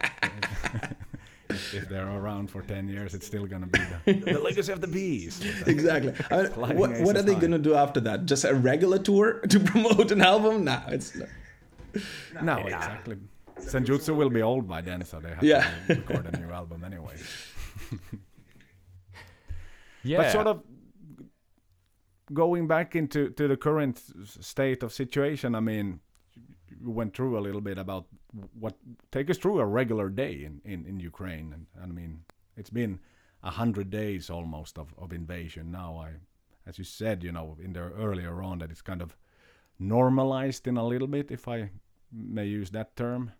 [1.73, 4.87] if they're around for ten years, it's still gonna be the, the legacy of the
[4.87, 5.41] bees.
[5.67, 6.13] exactly.
[6.31, 8.27] I mean, what, what are they going to do after that?
[8.27, 10.65] Just a regular tour to promote an album?
[10.65, 11.29] Nah, it's not.
[12.43, 13.17] No, exactly.
[13.59, 15.69] Senjutsu will be old by then, so they have Yeah.
[15.89, 17.17] to record a new album anyway.
[20.03, 20.19] Yeah.
[20.19, 20.63] But sort of
[22.33, 25.99] going back into to the current state of situation, I mean, you
[26.83, 28.07] went through a little bit about
[28.59, 28.75] what
[29.11, 32.25] take us through a regular day in in, in Ukraine, and, I mean,
[32.57, 33.01] it's been
[33.43, 35.99] a hundred days almost of, of invasion now.
[36.07, 36.11] I,
[36.66, 39.16] as you said, you know, in there earlier on that it's kind of
[39.79, 41.71] normalized in a little bit, if I
[42.12, 43.33] may use that term.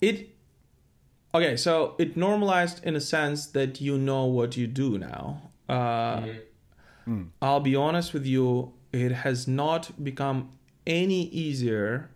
[0.00, 0.36] It
[1.34, 5.50] okay, so it normalized in a sense that you know what you do now.
[5.68, 6.26] Uh,
[7.40, 10.50] I'll be honest with you, it has not become
[10.86, 12.10] any easier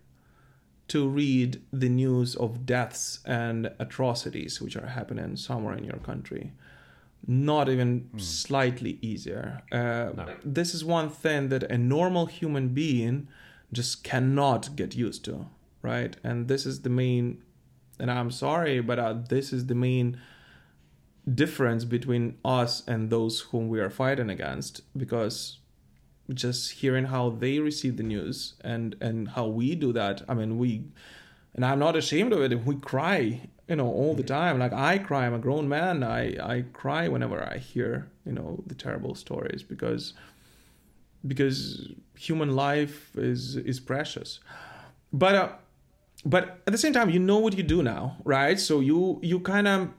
[0.87, 6.53] to read the news of deaths and atrocities which are happening somewhere in your country.
[7.25, 9.61] Not even slightly easier.
[9.71, 10.11] Uh,
[10.45, 13.27] This is one thing that a normal human being
[13.73, 15.47] just cannot get used to,
[15.81, 16.15] right?
[16.23, 17.43] And this is the main,
[17.99, 20.17] and I'm sorry, but uh, this is the main
[21.33, 25.57] difference between us and those whom we are fighting against because
[26.33, 30.21] just hearing how they receive the news and and how we do that.
[30.27, 30.83] I mean we
[31.55, 32.65] and i'm not ashamed of it.
[32.65, 34.59] We cry you know all the time.
[34.59, 35.25] Like i cry.
[35.25, 36.03] I'm a grown man.
[36.03, 40.13] I i cry whenever i hear you know the terrible stories because
[41.25, 44.39] because human life is is precious.
[45.13, 45.49] But uh,
[46.25, 48.59] but at the same time you know what you do now right?
[48.59, 49.89] So you you kind of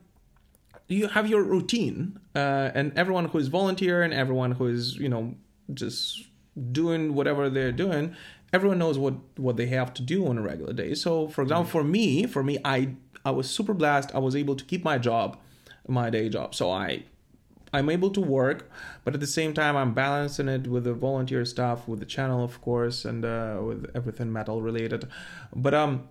[0.88, 5.08] you have your routine uh, and everyone who is volunteer and everyone who is you
[5.08, 5.34] know
[5.74, 6.26] just
[6.72, 8.14] doing whatever they're doing
[8.52, 10.94] everyone knows what what they have to do on a regular day.
[10.94, 12.90] So for example for me for me i
[13.24, 14.14] i was super blessed.
[14.14, 15.38] I was able to keep my job
[15.86, 16.54] my day job.
[16.54, 17.04] So i
[17.70, 18.70] i'm able to work
[19.04, 22.42] but at the same time i'm balancing it with the volunteer stuff with the channel
[22.42, 25.06] of course and uh, with everything metal related.
[25.54, 26.08] But um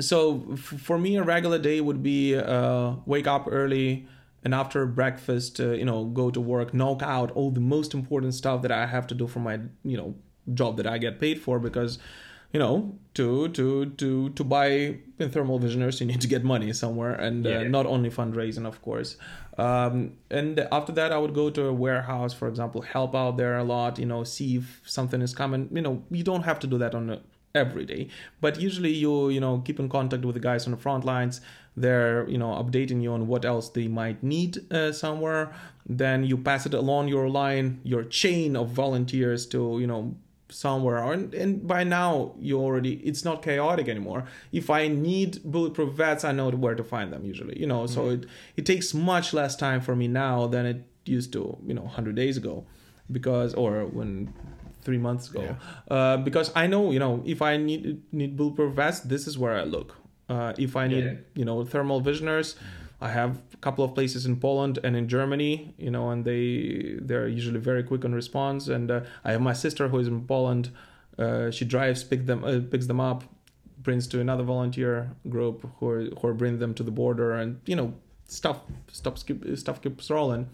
[0.00, 4.06] so f- for me a regular day would be uh, wake up early
[4.46, 8.32] and after breakfast uh, you know go to work knock out all the most important
[8.32, 9.58] stuff that i have to do for my
[9.92, 10.14] you know
[10.54, 11.98] job that i get paid for because
[12.52, 14.96] you know to to to to buy
[15.34, 19.16] thermal visioners you need to get money somewhere and uh, not only fundraising of course.
[19.58, 23.56] Um, and after that i would go to a warehouse for example help out there
[23.56, 25.68] a lot you know see if something is coming.
[25.72, 27.20] You know you don't have to do that on a
[27.56, 28.08] every day.
[28.40, 31.40] But usually you you know keep in contact with the guys on the front lines.
[31.76, 35.52] They're you know updating you on what else they might need uh, somewhere.
[35.86, 40.14] Then you pass it along your line your chain of volunteers to you know
[40.48, 41.12] somewhere.
[41.12, 44.24] And, and by now you already it's not chaotic anymore.
[44.52, 47.86] If i need bulletproof vets i know where to find them usually you know.
[47.86, 51.74] So it it takes much less time for me now than it used to you
[51.74, 52.64] know 100 days ago.
[53.10, 54.32] Because or when
[54.86, 55.42] three months ago
[55.94, 57.82] uh, because i know you know if i need
[58.20, 59.88] need bulletproof vest this is where i look
[60.34, 61.38] uh, if i need Yeah.
[61.40, 62.48] you know thermal visioners
[63.08, 65.52] I have a couple of places in Poland and in Germany,
[65.86, 66.44] you know, and they
[67.08, 68.62] they're usually very quick on response.
[68.76, 70.64] And uh, I have my sister who is in Poland.
[71.24, 73.20] Uh, she drives, pick them, uh, picks them up,
[73.86, 74.94] brings to another volunteer
[75.34, 77.88] group who are, who are bring them to the border, and you know,
[78.38, 78.58] stuff
[79.00, 79.16] stuff
[79.64, 80.44] stuff keeps rolling.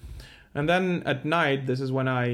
[0.56, 2.26] And then at night, this is when I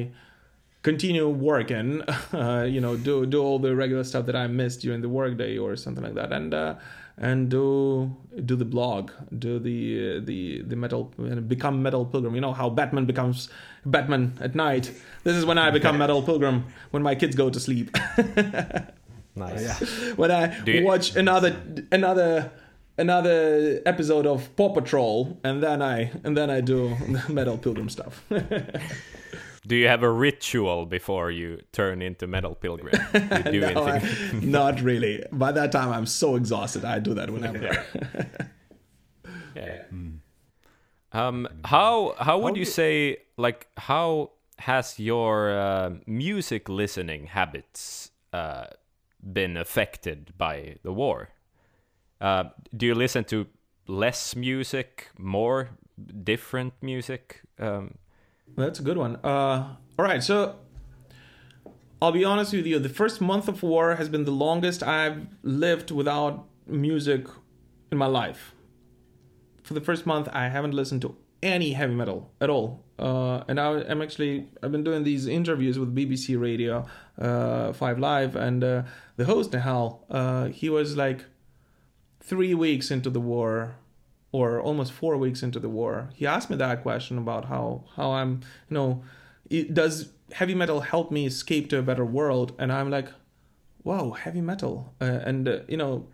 [0.89, 5.03] continue working, uh, you know, do do all the regular stuff that I missed during
[5.03, 6.75] the workday or something like that, and uh,
[7.19, 9.79] and do do the blog, do the
[10.17, 11.05] uh, the the metal,
[11.55, 12.35] become metal pilgrim.
[12.35, 13.51] You know how Batman becomes
[13.85, 14.91] Batman at night.
[15.25, 17.95] This is when I become metal pilgrim when my kids go to sleep.
[19.37, 19.63] nice.
[19.67, 19.77] Yeah.
[20.17, 20.85] When I you...
[20.85, 21.51] watch another
[21.93, 22.51] another
[22.97, 26.97] another episode of Paw Patrol, and then I and then I do
[27.29, 28.25] metal pilgrim stuff.
[29.69, 32.99] Do you have a ritual before you turn into metal pilgrim?
[33.53, 34.03] You do no, I,
[34.43, 35.23] not really.
[35.31, 36.85] By that time, I'm so exhausted.
[36.85, 37.59] I do that whenever.
[39.55, 39.83] yeah.
[39.93, 40.21] Mm.
[41.13, 42.71] Um, how how would how you do...
[42.71, 48.67] say like how has your uh, music listening habits uh,
[49.21, 51.29] been affected by the war?
[52.21, 53.47] Uh, do you listen to
[53.87, 55.71] less music, more
[56.25, 57.43] different music?
[57.59, 57.99] Um,
[58.57, 59.17] that's a good one.
[59.25, 60.57] Uh, all right, so
[62.01, 62.79] I'll be honest with you.
[62.79, 67.27] The first month of war has been the longest I've lived without music
[67.91, 68.55] in my life.
[69.63, 72.85] For the first month, I haven't listened to any heavy metal at all.
[72.99, 76.87] Uh, and I, am actually I've been doing these interviews with BBC Radio
[77.21, 78.83] uh, Five Live, and uh,
[79.17, 81.25] the host Nihal, uh, he was like
[82.21, 83.77] three weeks into the war
[84.33, 88.13] or almost four weeks into the war, he asked me that question about how how
[88.13, 89.03] I'm, you know,
[89.49, 92.53] it, does heavy metal help me escape to a better world?
[92.59, 93.09] And I'm like,
[93.85, 96.07] wow, heavy metal, uh, and uh, you know,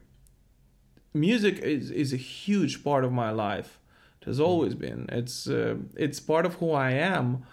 [1.13, 3.79] music is is a huge part of my life.
[4.21, 5.07] It has always been.
[5.11, 7.45] It's uh, it's part of who I am.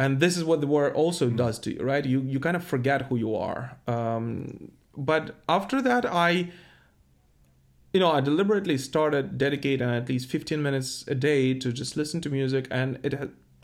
[0.00, 2.04] And this is what the war also does to you, right?
[2.04, 3.76] You you kind of forget who you are.
[3.88, 6.50] Um, but after that, I
[7.98, 12.20] you know, I deliberately started dedicating at least 15 minutes a day to just listen
[12.20, 13.12] to music, and it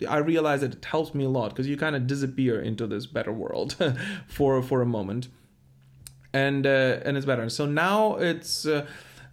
[0.09, 3.07] I realized that it helps me a lot because you kind of disappear into this
[3.07, 3.77] better world
[4.27, 5.29] for for a moment,
[6.33, 7.49] and uh, and it's better.
[7.49, 8.67] So now it's.
[8.67, 8.87] Uh,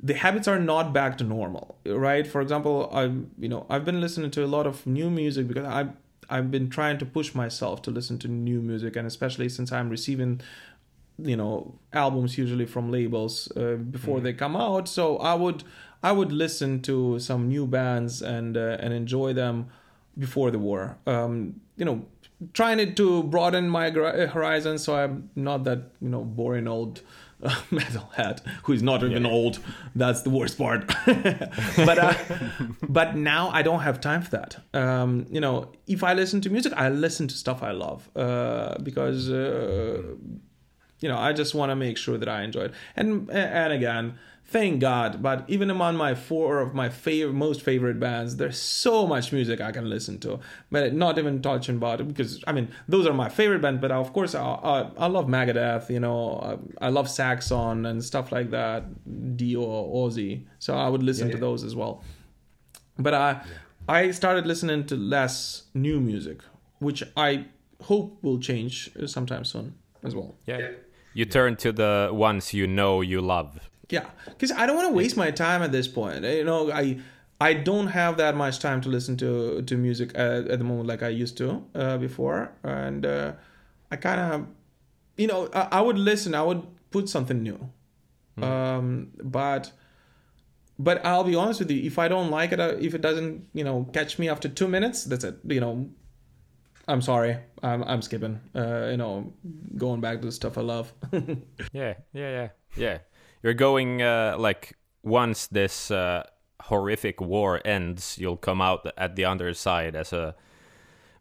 [0.04, 3.04] the habits are not back to normal right for example i
[3.38, 5.88] you know i've been listening to a lot of new music because i
[6.32, 9.90] I've been trying to push myself to listen to new music, and especially since I'm
[9.90, 10.40] receiving
[11.24, 14.24] you know albums usually from labels uh, before mm.
[14.24, 14.88] they come out.
[14.88, 15.64] So i would
[16.04, 19.68] i would listen to some new bands and uh, and enjoy them
[20.18, 20.98] before the war.
[21.08, 22.06] Um, you know
[22.54, 27.02] trying to broaden my horizon so i'm not that you know boring old
[27.44, 29.30] uh, metalhead who is not even yeah.
[29.30, 29.60] old.
[29.96, 30.92] That's the worst part.
[31.76, 32.14] But uh,
[32.88, 34.58] but now i don't have time for that.
[34.74, 38.76] Um, you know if i listen to music i listen to stuff i love uh,
[38.84, 40.02] because uh,
[41.02, 42.74] you know, I just want to make sure that I enjoy it.
[42.96, 45.24] And and again, thank God.
[45.24, 49.60] But even among my four of my favorite, most favorite bands, there's so much music
[49.62, 50.40] I can listen to.
[50.70, 53.92] But not even touching about it because I mean those are my favorite band But
[53.92, 55.90] of course, I, I, I love Megadeth.
[55.90, 58.84] You know, I, I, love Saxon and stuff like that.
[59.38, 60.46] Dio, Ozzy.
[60.60, 61.40] So I would listen yeah, yeah.
[61.40, 62.04] to those as well.
[62.98, 63.44] But I yeah.
[63.88, 66.42] I started listening to less new music,
[66.80, 67.46] which I
[67.82, 70.36] hope will change uh, sometime soon as well.
[70.46, 70.72] Yeah.
[71.14, 73.60] You turn to the ones you know you love.
[73.90, 76.24] Yeah, because I don't want to waste my time at this point.
[76.24, 77.00] You know, I
[77.42, 80.88] I don't have that much time to listen to to music at, at the moment
[80.88, 83.34] like I used to uh, before, and uh,
[83.90, 84.48] I kind of,
[85.18, 86.34] you know, I, I, would listen.
[86.34, 87.60] I would put something new,
[88.38, 88.44] mm.
[88.44, 89.72] um, but
[90.80, 91.82] but I'll be honest with you.
[91.84, 94.68] If I don't like it, uh, if it doesn't, you know, catch me after two
[94.68, 95.40] minutes, that's it.
[95.44, 95.90] You know,
[96.92, 97.38] I'm sorry.
[97.64, 98.42] I'm I'm skipping.
[98.54, 99.34] Uh, you know,
[99.78, 100.92] going back to the stuff I love.
[101.72, 102.98] yeah, yeah, yeah, yeah.
[103.42, 106.24] You're going uh, like once this uh,
[106.64, 110.36] horrific war ends, you'll come out at the other side as a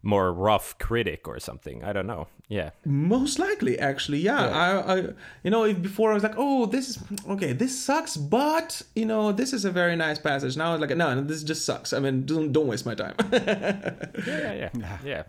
[0.03, 1.85] more rough critic or something.
[1.85, 2.27] I don't know.
[2.49, 2.71] Yeah.
[2.83, 4.49] Most likely, actually, yeah.
[4.49, 4.83] yeah.
[4.85, 4.97] I, I,
[5.43, 9.05] you know, if before I was like, oh, this is okay, this sucks, but you
[9.05, 10.57] know, this is a very nice passage.
[10.57, 11.93] Now it's like, no, no this just sucks.
[11.93, 13.15] I mean, don't don't waste my time.
[13.31, 14.97] yeah, yeah, yeah.
[15.05, 15.23] yeah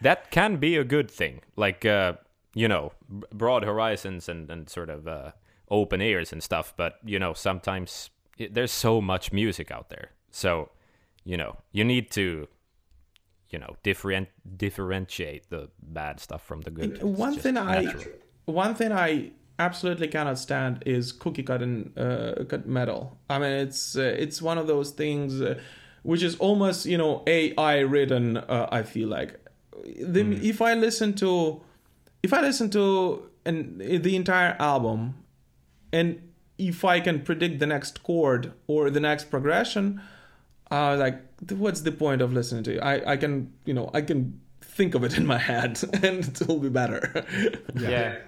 [0.00, 1.40] that can be a good thing.
[1.56, 2.14] Like uh,
[2.54, 2.92] you know,
[3.32, 5.32] broad horizons and and sort of uh,
[5.70, 6.74] open ears and stuff.
[6.76, 10.70] But you know, sometimes it, there's so much music out there, so
[11.24, 12.48] you know, you need to
[13.50, 17.02] you know different differentiate the bad stuff from the good.
[17.02, 18.04] One thing natural.
[18.46, 23.18] I one thing I absolutely cannot stand is cookie cut and uh, cut metal.
[23.30, 25.60] I mean, it's uh, it's one of those things uh,
[26.02, 28.36] which is almost you know AI written.
[28.36, 29.40] Uh, I feel like
[29.82, 31.60] the, if I listen to
[32.22, 35.14] if I listen to an, the entire album
[35.92, 36.20] and
[36.58, 40.00] if I can predict the next chord or the next progression,
[40.70, 41.20] uh, like
[41.50, 42.80] what's the point of listening to it?
[42.80, 46.48] I I can you know I can think of it in my head and it
[46.48, 47.24] will be better.
[47.78, 48.18] yeah.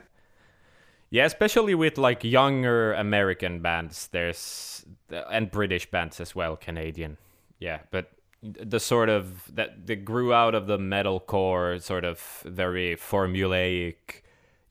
[1.10, 4.84] yeah especially with like younger american bands there's
[5.30, 7.16] and british bands as well canadian
[7.58, 12.94] yeah but the sort of that they grew out of the metalcore sort of very
[12.96, 14.22] formulaic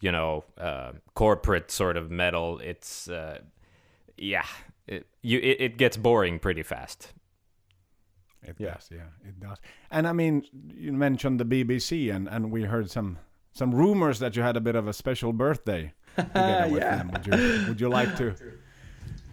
[0.01, 3.39] you know uh, corporate sort of metal it's uh,
[4.17, 4.45] yeah
[4.87, 7.13] it, you it, it gets boring pretty fast
[8.47, 8.73] It Yeah.
[8.75, 9.57] does, yeah, it does.
[9.89, 10.43] And I mean,
[10.83, 13.17] you mentioned the BBC, and and we heard some
[13.53, 16.97] some rumors that you had a bit of a special birthday together with Yeah.
[16.97, 17.07] them.
[17.11, 18.35] Would you would you like to?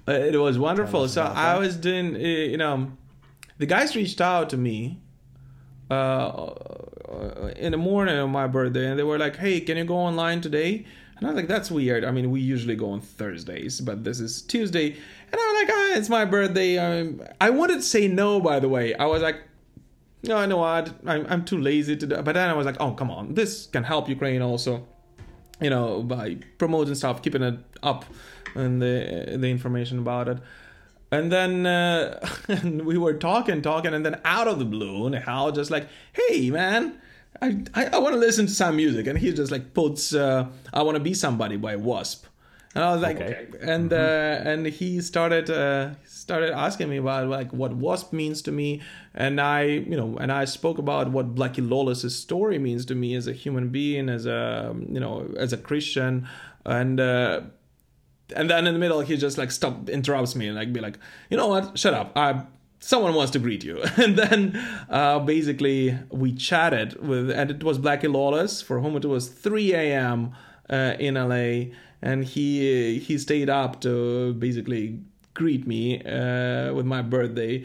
[0.08, 1.06] Uh, It was wonderful.
[1.08, 2.18] So I was doing, uh,
[2.52, 2.90] you know,
[3.62, 5.00] the guys reached out to me
[5.88, 6.50] uh,
[7.56, 10.40] in the morning of my birthday, and they were like, "Hey, can you go online
[10.40, 10.84] today?"
[11.16, 12.04] And I was like, "That's weird.
[12.04, 14.88] I mean, we usually go on Thursdays, but this is Tuesday."
[15.30, 16.70] And I was like, "Ah, it's my birthday."
[17.40, 18.94] I wanted to say no, by the way.
[18.94, 19.38] I was like,
[20.24, 20.92] no, I know what.
[21.06, 22.16] I'm, I'm too lazy to do.
[22.22, 23.34] But then I was like, oh, come on.
[23.34, 24.86] This can help Ukraine also,
[25.60, 28.04] you know, by promoting stuff, keeping it up
[28.54, 30.38] and the, the information about it.
[31.12, 32.26] And then uh,
[32.64, 36.98] we were talking, talking, and then out of the blue, Hal just like, hey, man,
[37.40, 39.06] I, I, I want to listen to some music.
[39.06, 42.24] And he just like puts uh, I Want to Be Somebody by Wasp.
[42.74, 43.46] And I was like, Okay.
[43.60, 43.96] and uh,
[44.50, 48.80] and he started uh, started asking me about like what wasp means to me,
[49.14, 53.14] and I you know and I spoke about what Blackie Lawless's story means to me
[53.14, 56.26] as a human being, as a you know as a Christian,
[56.64, 57.42] and uh,
[58.32, 60.98] and then in the middle he just like stop interrupts me and like be like,
[61.30, 62.44] you know what, shut up, I.
[62.84, 64.60] Someone wants to greet you, and then
[64.90, 69.72] uh, basically we chatted with, and it was Blackie Lawless for whom it was 3
[69.72, 70.32] a.m.
[70.68, 71.70] Uh, in LA,
[72.02, 74.98] and he he stayed up to basically
[75.34, 77.64] greet me uh, with my birthday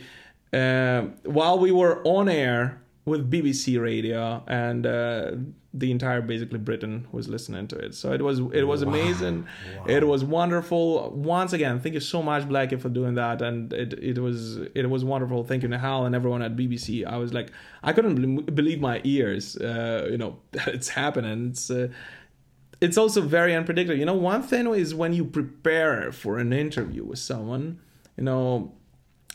[0.54, 5.32] uh, while we were on air with BBC Radio, and uh,
[5.78, 7.94] the entire basically Britain was listening to it.
[7.94, 9.48] So it was it was amazing.
[9.88, 11.12] It was wonderful.
[11.12, 14.90] Once again, thank you so much, Blackie, for doing that, and it it was it
[14.90, 15.44] was wonderful.
[15.44, 17.06] Thank you, Nihal, and everyone at BBC.
[17.06, 17.52] I was like,
[17.84, 19.56] I couldn't believe my ears.
[19.58, 21.50] Uh, you know, it's happening.
[21.52, 21.90] It's uh,
[22.82, 24.00] it's also very unpredictable.
[24.00, 27.80] You know, one thing is when you prepare for an interview with someone,
[28.18, 28.74] you know,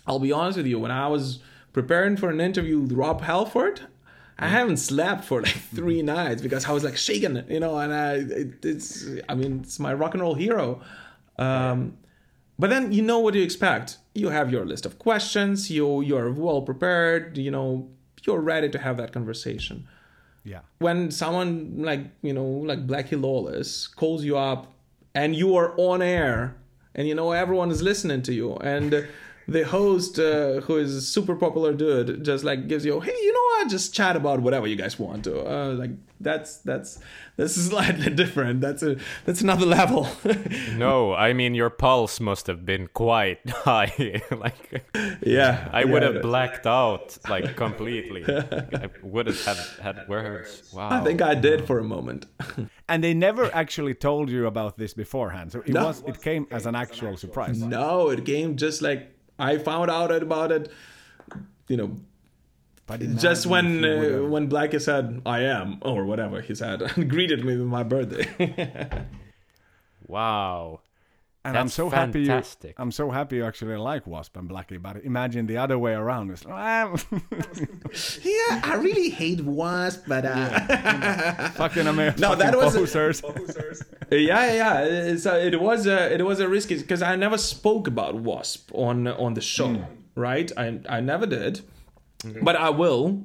[0.07, 1.41] I'll be honest with you, when I was
[1.73, 3.83] preparing for an interview with Rob Halford,
[4.39, 7.93] I haven't slept for like three nights because I was like shaking, you know, and
[7.93, 10.81] I, it, it's, I mean, it's my rock and roll hero.
[11.39, 11.97] Um,
[12.59, 13.99] but then you know what you expect.
[14.15, 17.89] You have your list of questions, you, you're well prepared, you know,
[18.25, 19.89] you're ready to have that conversation
[20.45, 24.73] Yeah, when someone like you know like Blackie Lawless calls you up
[25.15, 26.57] and you are on air
[26.95, 29.09] and you know everyone is listening to you and
[29.49, 33.33] the host uh, who is a super popular dude just like gives you hey you
[33.33, 35.91] know what just chat about whatever you guys want to uh, like
[36.21, 37.01] that's that's
[37.37, 40.07] this is slightly different that's a that's another level
[40.77, 44.85] no i mean your pulse must have been quite high like
[45.23, 46.13] yeah I would yeah.
[46.13, 48.25] have blacked out like completely.
[48.27, 50.71] I would have had had words.
[50.75, 50.91] Wow.
[50.91, 52.27] I think I did for a moment
[52.89, 55.87] and they never actually told you about this beforehand, so it No.
[55.87, 57.61] was it came as an actual surprise.
[57.63, 60.71] no it came just like I found out about it
[61.69, 61.97] you know
[62.87, 66.55] But just when if you would've- uh, when Blackie said I am or whatever he
[66.55, 68.27] said and greeted me with my birthday.
[70.07, 70.81] wow.
[71.45, 72.77] And I'm that's so happy you, fantastic.
[72.79, 76.31] I'm so happy you actually like Wasp and Blackie, but imagine the other way around.
[76.31, 76.95] It's like, "Ah,
[78.23, 83.23] yeah, I really hate Wasp, but uh, fucking American No, that was a- posers.
[84.13, 85.11] Uh, yeah, yeah, yeah.
[85.11, 88.15] Uh, uh, so it was a it was a risky because I never spoke about
[88.15, 89.87] Wasp on on the show, mm.
[90.15, 90.53] right?
[90.57, 91.63] I I never did,
[92.23, 92.45] mm-hmm.
[92.45, 93.25] but I will.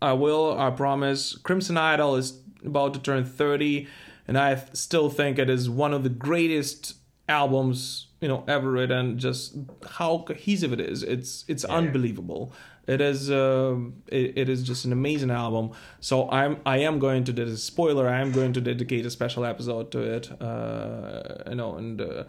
[0.00, 0.56] I will.
[0.56, 1.36] I promise.
[1.36, 3.88] Crimson Idol is about to turn thirty,
[4.28, 6.94] and I still think it is one of the greatest
[7.28, 9.18] albums you know ever written.
[9.18, 9.56] Just
[9.88, 11.02] how cohesive it is.
[11.02, 12.52] It's it's unbelievable.
[12.86, 15.70] It is um it, it is just an amazing album.
[16.00, 18.08] So I'm I am going to this spoiler.
[18.08, 20.42] I am going to dedicate a special episode to it.
[20.42, 22.24] Uh, you know, and uh,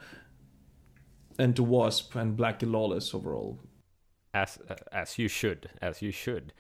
[1.38, 3.60] and to Wasp and Blackie Lawless overall.
[4.34, 4.60] As
[4.92, 5.70] as you should.
[5.82, 6.54] As you should.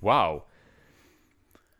[0.00, 0.44] Wow.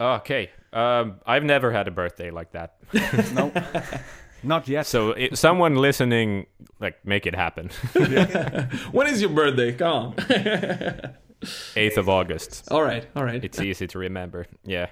[0.00, 0.50] Okay.
[0.72, 2.76] Um, I've never had a birthday like that.
[3.34, 3.52] no,
[4.42, 4.86] Not yet.
[4.86, 6.46] So i someone listening,
[6.80, 7.68] like, make it happen.
[8.92, 9.72] when is your birthday?
[9.72, 10.14] Come on.
[11.40, 12.68] 8th of August.
[12.70, 13.44] all right, all right.
[13.44, 14.46] It's easy to remember.
[14.64, 14.88] Yeah.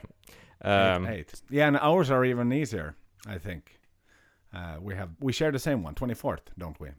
[0.63, 1.33] Um, eight.
[1.51, 2.95] Yeah, and ours are even easier.
[3.27, 3.81] I think.
[4.55, 6.91] Uh, we have we share the same one, 24th, don't we?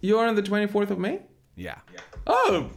[0.00, 1.20] You're on the 24th of May.
[1.56, 1.78] Yeah.
[2.26, 2.70] Oh,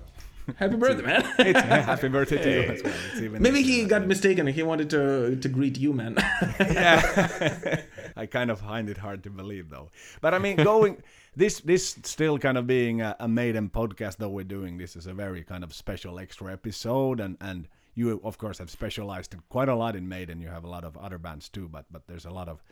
[0.55, 1.25] happy birthday, man.
[1.39, 2.93] It's happy birthday to you as well.
[3.11, 3.83] It's even Maybe easier.
[3.83, 4.47] he got mistaken.
[4.47, 6.15] He wanted to to greet you, man.
[6.59, 7.81] yeah.
[8.15, 9.89] I kind of find it hard to believe though.
[10.21, 11.01] But I mean, going
[11.35, 15.07] this this still kind of being a, a maiden podcast though we're doing this is
[15.07, 19.41] a very kind of special extra episode and and you of course have specialized in
[19.49, 20.41] quite a lot in maiden.
[20.41, 22.63] You have a lot of other bands too, but but there's a lot of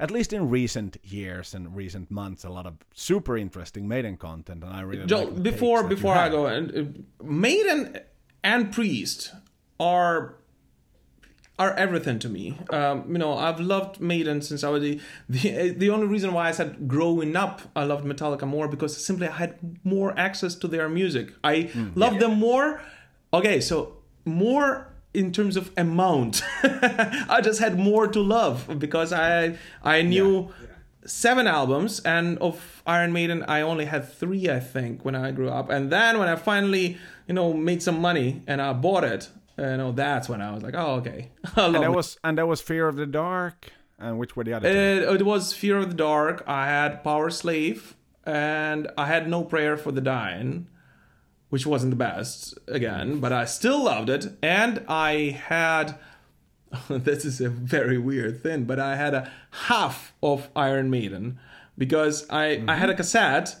[0.00, 4.64] at least in recent years and recent months, a lot of super interesting maiden content,
[4.64, 6.66] and I really Joel, like before takes that you before I go, and
[7.20, 7.98] uh, Maiden
[8.42, 9.32] and Priest
[9.78, 10.34] are
[11.58, 12.56] are everything to me.
[12.70, 14.98] Um, you know, I've loved Maiden since I was the,
[15.28, 19.28] the the only reason why I said growing up I loved Metallica more because simply
[19.28, 21.34] I had more access to their music.
[21.44, 21.88] I Hmm.
[21.94, 22.80] loved them more.
[23.32, 26.42] Okay, so more in terms of amount.
[26.62, 30.52] I just had more to love because I I knew
[31.04, 35.48] seven albums and of Iron Maiden I only had 3 I think when I grew
[35.48, 35.70] up.
[35.70, 39.76] And then when I finally, you know, made some money and I bought it, you
[39.76, 41.90] know, that's when I was like, "Oh, okay." And that it.
[41.92, 44.68] was and that was Fear of the Dark, and which were the other?
[44.68, 46.44] It, it was Fear of the Dark.
[46.46, 47.94] I had Powerslave,
[48.24, 50.66] and I had No Prayer for the Dying,
[51.50, 54.26] which wasn't the best again, but I still loved it.
[54.42, 55.98] And I had
[56.88, 61.38] this is a very weird thing, but I had a half of Iron Maiden
[61.76, 63.56] because I I had a cassette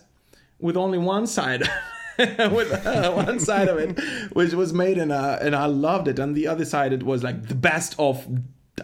[0.58, 1.62] with only one side.
[2.18, 3.98] with uh, one side of it,
[4.34, 7.22] which was made in a, and I loved it, and the other side it was
[7.22, 8.26] like the best of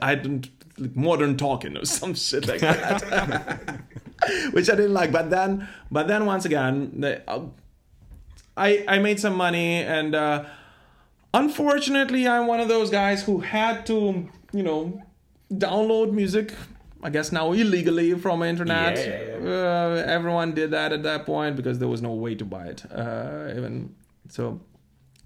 [0.01, 0.49] I don't
[0.79, 3.81] like modern talking or some shit like that,
[4.53, 5.13] which I didn't like.
[5.13, 7.43] But then, but then once again, the, uh,
[8.57, 10.45] I I made some money, and uh,
[11.35, 15.03] unfortunately, I'm one of those guys who had to, you know,
[15.53, 16.55] download music.
[17.03, 18.99] I guess now illegally from internet.
[18.99, 22.83] Uh, everyone did that at that point because there was no way to buy it.
[22.91, 23.95] Uh, even
[24.29, 24.61] so,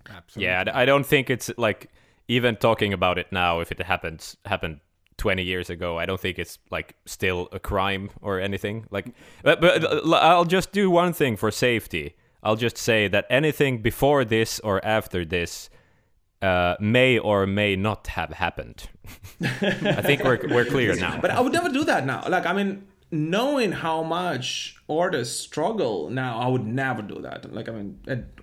[0.09, 0.47] Absolutely.
[0.47, 1.91] Yeah, I I don't think it's like
[2.29, 3.61] even talking about it now.
[3.61, 4.81] If it happens happened
[5.17, 8.87] twenty years ago, I don't think it's like still a crime or anything.
[8.91, 9.07] Like,
[9.43, 12.15] but, but uh, I'll just do one thing for safety.
[12.43, 15.71] I'll just say that anything before this or after this
[16.43, 18.89] uh, may or may not have happened.
[19.43, 21.21] I think we're we're clear now.
[21.21, 22.25] But I would never do that now.
[22.29, 27.53] Like, I mean, knowing how much artists struggle now, I would never do that.
[27.53, 27.99] Like, I mean,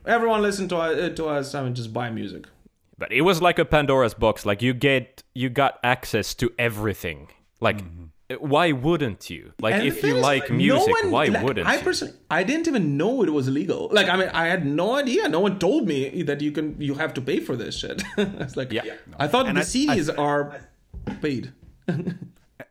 [0.05, 1.55] everyone listen to us, to us.
[1.55, 2.45] I mean, just buy music.
[2.99, 4.45] But it was like a Pandora's box.
[4.45, 7.29] Like you get, you got access to everything.
[7.59, 7.81] Like,
[8.39, 9.53] why wouldn't you?
[9.61, 11.81] Like, And if you is, like no music, one- why like, wouldn't I you?
[11.81, 13.89] personally, I didn't even know it was illegal.
[13.91, 15.29] Like, I mean, I had no idea.
[15.29, 18.03] No one told me that you can, you have to pay for this shit.
[18.17, 18.83] it's like, Yeah.
[19.17, 20.59] I thought And the I- CDs are
[21.21, 21.53] paid.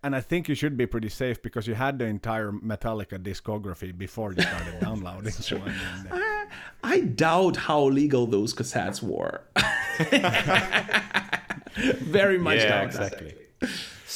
[0.03, 3.97] And I think you should be pretty safe because you had the entire Metallica discography
[3.97, 5.33] before you started downloading.
[5.33, 6.47] So I mean,
[6.85, 9.41] I doubt how legal those cassettes were.
[11.77, 13.23] Very much Yeah, doubt that.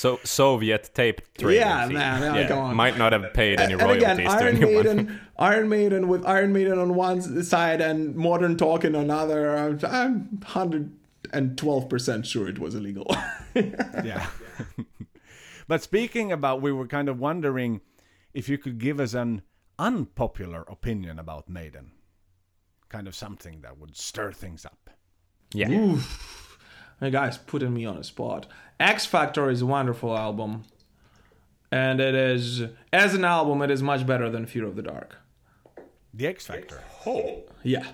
[0.00, 0.20] Exactly.
[0.20, 1.60] So Soviet tape trader.
[1.60, 1.94] Yeah, see.
[1.94, 2.76] man, yeah, come on.
[2.76, 4.74] Might not have paid any and royalties again, to Iron anyone.
[4.74, 9.56] Maiden, Iron Maiden with Iron Maiden on one side and Modern Talking on another.
[9.56, 10.92] I'm, I'm hundred
[11.32, 13.06] and twelve percent sure it was illegal.
[13.54, 14.28] yeah.
[15.68, 17.80] but speaking about, we were kind of wondering
[18.32, 19.42] if you could give us an
[19.78, 21.92] unpopular opinion about Maiden.
[22.88, 24.90] Kind of something that would stir things up.
[25.52, 25.70] yeah.
[25.70, 26.49] Oof.
[27.00, 28.46] Hey guys, putting me on a spot.
[28.78, 30.64] X Factor is a wonderful album,
[31.70, 35.16] and it is as an album, it is much better than Fear of the Dark.
[36.12, 36.82] The X Factor.
[37.06, 37.44] Oh.
[37.62, 37.86] Yeah.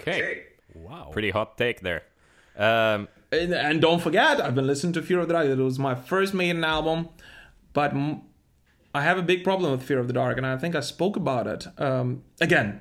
[0.00, 0.42] Okay.
[0.74, 1.10] Wow.
[1.12, 2.02] Pretty hot take there.
[2.56, 5.46] Um, And, and don't forget, I've been listening to Fear of the Dark.
[5.46, 7.08] It was my first Maiden album,
[7.72, 8.22] but m-
[8.94, 11.16] I have a big problem with Fear of the Dark, and I think I spoke
[11.16, 11.66] about it.
[11.80, 12.80] Um, again,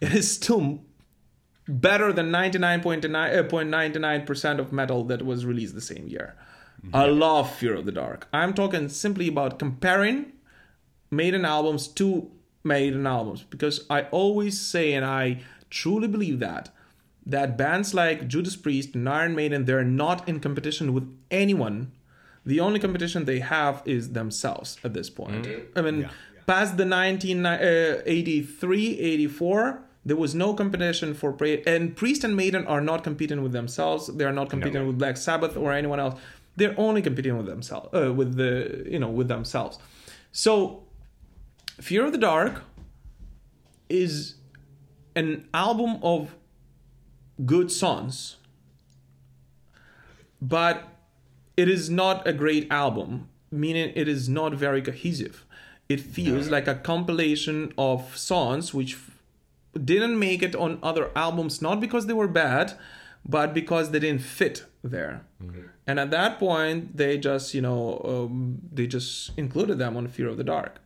[0.00, 0.80] it is still
[1.66, 6.34] better than 99.99% uh, of metal that was released the same year.
[6.84, 6.96] Mm-hmm.
[6.96, 8.28] I love Fear of the Dark.
[8.32, 10.32] I'm talking simply about comparing
[11.10, 12.30] Maiden albums to
[12.62, 16.70] Maiden albums because I always say, and I truly believe that,
[17.26, 21.92] that bands like Judas Priest and Iron Maiden, they're not in competition with anyone.
[22.44, 25.46] The only competition they have is themselves at this point.
[25.46, 25.78] Mm-hmm.
[25.78, 26.10] I mean,
[26.46, 31.66] past the 1983, uh, 84, there was no competition for Priest.
[31.66, 34.06] And Priest and Maiden are not competing with themselves.
[34.06, 36.20] They are not competing with Black Sabbath or anyone else.
[36.56, 39.78] they're only competing with themselves, uh, with the you know with themselves.
[40.30, 40.84] So,
[41.80, 42.62] Fear of the Dark
[43.88, 44.36] is
[45.16, 46.36] an album of
[47.44, 48.36] good songs,
[50.40, 50.84] but
[51.56, 55.44] it is not a great album, meaning it is not very cohesive.
[55.88, 58.96] It feels like a compilation of songs which
[59.82, 62.74] didn't make it on other albums, not because they were bad,
[63.26, 65.24] but because they didn't fit there.
[65.86, 70.28] And at that point, they just, you know, um, they just included them on Fear
[70.28, 70.78] of the Dark.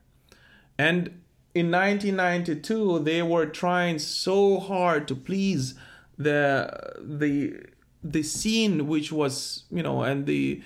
[0.78, 1.20] And
[1.55, 5.74] in 1992, they were trying so hard to please
[6.16, 7.64] the the
[8.03, 10.62] the scene which was, you know, and the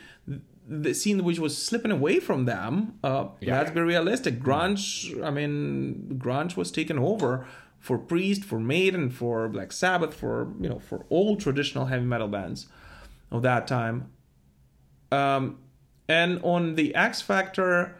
[0.68, 2.98] the scene which was slipping away from them.
[3.02, 3.58] Uh, Yeah.
[3.58, 4.40] Let's be realistic.
[4.40, 7.46] Grunge, I mean, grunge was taken over
[7.82, 12.28] for Priest, for Maiden, for Black Sabbath, for you know, for all traditional heavy metal
[12.28, 12.68] bands
[13.32, 14.08] of that time.
[15.10, 15.58] Um,
[16.08, 17.96] and on the X Factor,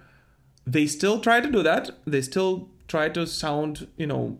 [0.65, 1.91] they still try to do that.
[2.07, 4.39] They still try to sound, you know,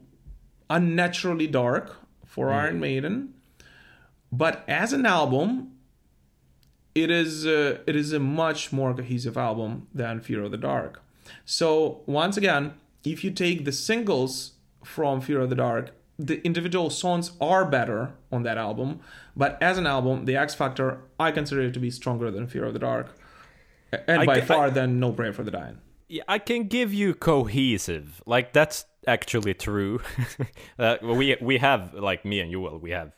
[0.71, 3.35] unnaturally dark for Iron Maiden.
[4.31, 5.73] But as an album,
[6.95, 11.03] it is uh, it is a much more cohesive album than Fear of the Dark.
[11.45, 14.53] So once again, if you take the singles
[14.85, 19.01] from Fear of the Dark, the individual songs are better on that album,
[19.37, 22.67] but as an album, the X Factor I consider it to be stronger than Fear
[22.67, 23.17] of the Dark,
[23.93, 25.79] and I by ca- far I- than No Prayer for the Dying.
[26.09, 28.23] Yeah, I can give you cohesive.
[28.27, 30.01] Like that's actually true.
[30.79, 33.13] uh, we we have like me and you will we have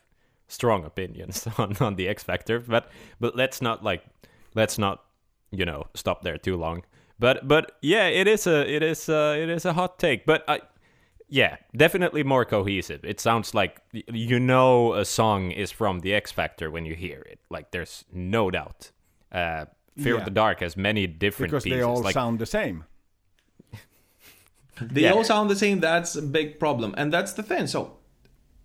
[0.47, 2.89] strong opinions on on the X Factor, but
[3.19, 4.03] but let's not like
[4.55, 5.03] let's not
[5.51, 6.85] you know stop there too long.
[7.19, 10.45] But but yeah, it is a it is a, it is a hot take, but
[10.49, 10.61] I
[11.29, 13.05] yeah, definitely more cohesive.
[13.05, 17.20] It sounds like you know a song is from the X Factor when you hear
[17.22, 17.41] it.
[17.51, 18.91] Like there's no doubt.
[19.33, 19.66] Uh,
[19.97, 20.18] Fear Yeah.
[20.20, 21.79] of the Dark has many different because pieces.
[21.79, 22.85] they all like, sound the same.
[24.81, 25.12] They Yeah.
[25.12, 25.79] all sound the same.
[25.81, 27.68] That's a big problem, and that's the thing.
[27.68, 27.99] So,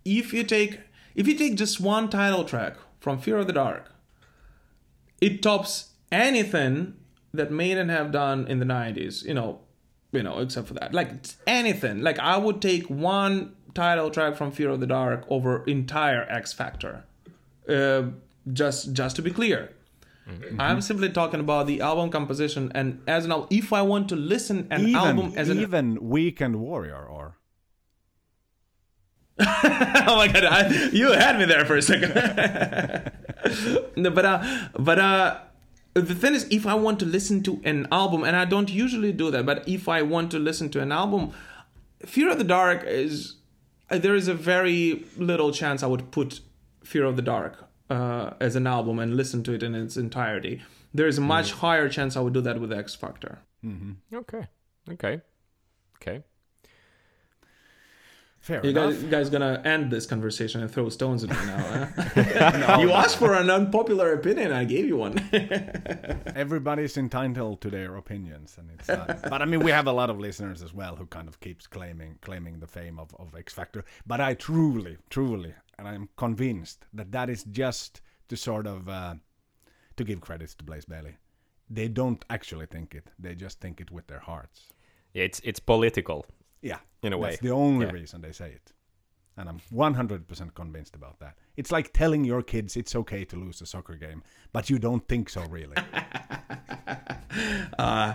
[0.04, 0.80] if you take
[1.14, 3.92] if you take just one title track from Fear of the Dark,
[5.20, 6.94] it tops anything
[7.32, 9.24] that Maiden have done in the '90s.
[9.24, 9.60] You know,
[10.12, 11.10] you know, except for that, like
[11.46, 12.02] anything.
[12.02, 16.52] Like I would take one title track from Fear of the Dark over entire X
[16.52, 17.04] Factor.
[17.68, 18.10] Uh,
[18.52, 19.72] just just to be clear.
[20.60, 24.68] I'm simply talking about the album composition, and as an if I want to listen
[24.70, 27.36] an even album as an even Weekend Warrior or
[29.40, 32.12] oh my god, I, you had me there for a second.
[33.96, 35.38] no, but uh, but uh,
[35.94, 39.12] the thing is, if I want to listen to an album, and I don't usually
[39.12, 41.32] do that, but if I want to listen to an album,
[42.06, 43.36] Fear of the Dark is
[43.90, 46.40] uh, there is a very little chance I would put
[46.84, 50.62] Fear of the Dark uh, as an album and listen to it in its entirety.
[50.94, 53.40] There is a much higher chance I would do that with X Factor.
[54.14, 54.46] Okay.
[54.90, 55.20] Okay.
[55.96, 56.24] Okay.
[58.50, 58.90] Fair You enough.
[58.94, 61.88] guys, you guys gonna end this conversation and throw stones at me now?
[61.96, 62.78] Huh?
[62.80, 65.20] you asked for an unpopular opinion, I gave you one.
[66.34, 68.88] Everybody's entitled to their opinions, and it's.
[68.88, 71.38] Uh, but I mean, we have a lot of listeners as well who kind of
[71.38, 73.84] keeps claiming claiming the fame of, of X Factor.
[74.04, 79.14] But I truly, truly, and I'm convinced that that is just to sort of uh,
[79.96, 81.14] to give credits to Blaze Bayley.
[81.68, 84.70] They don't actually think it; they just think it with their hearts.
[85.14, 86.26] Yeah, it's it's political.
[86.62, 87.30] Yeah, In a way.
[87.30, 87.92] that's the only Yeah.
[87.92, 88.72] reason they say it,
[89.36, 91.36] and I'm 100% convinced about that.
[91.56, 95.06] It's like telling your kids it's okay to lose a soccer game, but you don't
[95.08, 95.76] think so, really.
[97.78, 98.14] uh,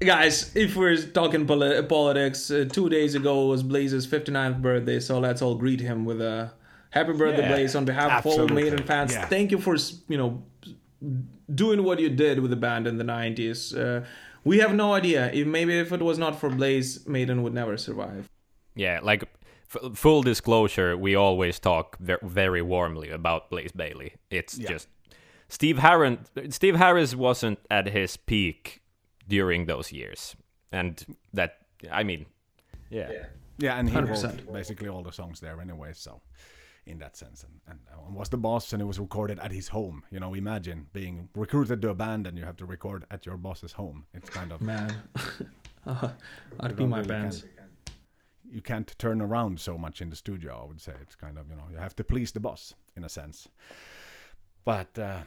[0.00, 5.18] guys, if we're talking poli- politics, uh, two days ago was Blaze's 59th birthday, so
[5.18, 6.52] let's all greet him with a
[6.90, 8.64] happy birthday, Yeah, Blaze, on behalf of all absolutely.
[8.64, 9.12] Maiden fans.
[9.12, 9.26] Yeah.
[9.26, 9.76] Thank you for,
[10.08, 10.42] you know,
[11.54, 13.76] doing what you did with the band in the 90s.
[13.76, 14.04] Uh,
[14.44, 15.30] we have no idea.
[15.32, 18.28] If maybe if it was not for Blaze, Maiden would never survive.
[18.74, 19.22] Yeah, like
[19.74, 24.14] f- full disclosure, we always talk ver- very warmly about Blaze Bayley.
[24.30, 24.68] It's Yeah.
[24.70, 24.88] just
[25.48, 26.18] Steve Harris.
[26.50, 28.82] Steve Harris wasn't at his peak
[29.28, 30.36] during those years,
[30.72, 31.58] and that
[31.92, 32.26] I mean,
[32.90, 33.10] yeah,
[33.58, 34.40] Yeah, and he 100%.
[34.46, 35.92] wrote basically all the songs there anyway.
[35.94, 36.20] So,
[36.86, 39.68] in that sense, and, and uh, was the boss, and it was recorded at his
[39.68, 40.02] home.
[40.10, 43.36] You know, imagine being recruited to a band and you have to record at your
[43.36, 44.04] boss's home.
[44.12, 44.94] It's kind of Man,
[45.86, 46.08] uh,
[46.60, 47.44] I'd you my really can't-
[48.50, 50.60] you can't turn around so much in the studio.
[50.62, 53.02] I would say it's kind of you know you have to please the boss in
[53.04, 53.48] a sense.
[54.64, 55.20] But uh,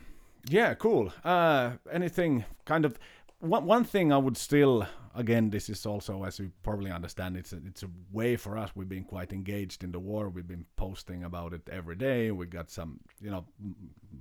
[0.47, 1.11] yeah, cool.
[1.25, 2.97] Uh, anything kind of
[3.39, 7.53] one one thing I would still again this is also as you probably understand it's
[7.53, 8.71] a, it's a way for us.
[8.75, 10.29] We've been quite engaged in the war.
[10.29, 12.31] We've been posting about it every day.
[12.31, 13.45] We got some you know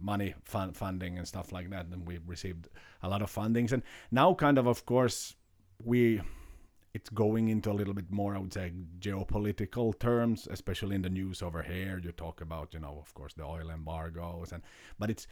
[0.01, 2.69] money fun- funding and stuff like that and we received
[3.03, 5.35] a lot of fundings and now kind of of course
[5.83, 6.21] we
[6.95, 11.11] it's going into a little bit more i would say geopolitical terms especially in the
[11.11, 14.62] news over here you talk about you know of course the oil embargoes and
[14.99, 15.27] but it's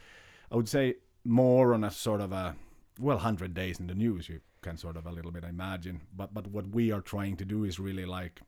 [0.51, 2.55] i would say more on a sort of a
[2.99, 6.01] well 100 days in the news you can sort of a little bit imagine.
[6.15, 8.41] But but what we are trying to do is really like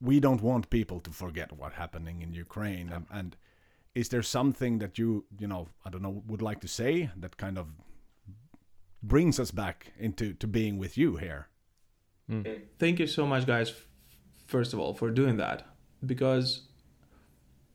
[0.00, 2.90] we don't want people to forget what's happening in Ukraine.
[2.94, 3.36] And, and
[3.94, 7.36] is there something that you you know I don't know would like to say that
[7.36, 7.66] kind of
[9.02, 11.48] brings us back into to being with you here?
[12.28, 12.42] Hmm.
[12.44, 13.72] Eh, thank you so much, guys,
[14.46, 15.66] first of all, for doing that.
[16.04, 16.48] Because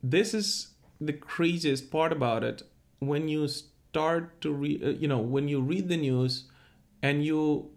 [0.02, 2.62] this is the craziest part about it.
[2.98, 3.48] When you
[3.92, 6.44] start to read, uh, you know, when you read the news
[7.02, 7.70] and you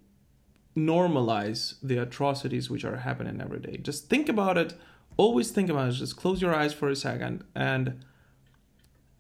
[0.77, 4.73] normalize the atrocities which are happening every day, just think about it.
[5.17, 5.91] Always think about it.
[5.93, 8.01] Just close your eyes for a second and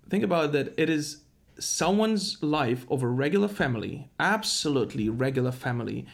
[0.09, 1.23] think about that it is
[1.59, 6.05] someone's life of a regular family, absolutely regular family,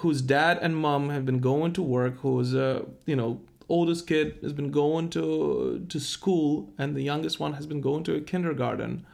[0.00, 3.40] whose dad and mom have been going to work, whose uh, you know
[3.70, 8.04] oldest kid has been going to to school, and the youngest one has been going
[8.04, 9.06] to a kindergarten.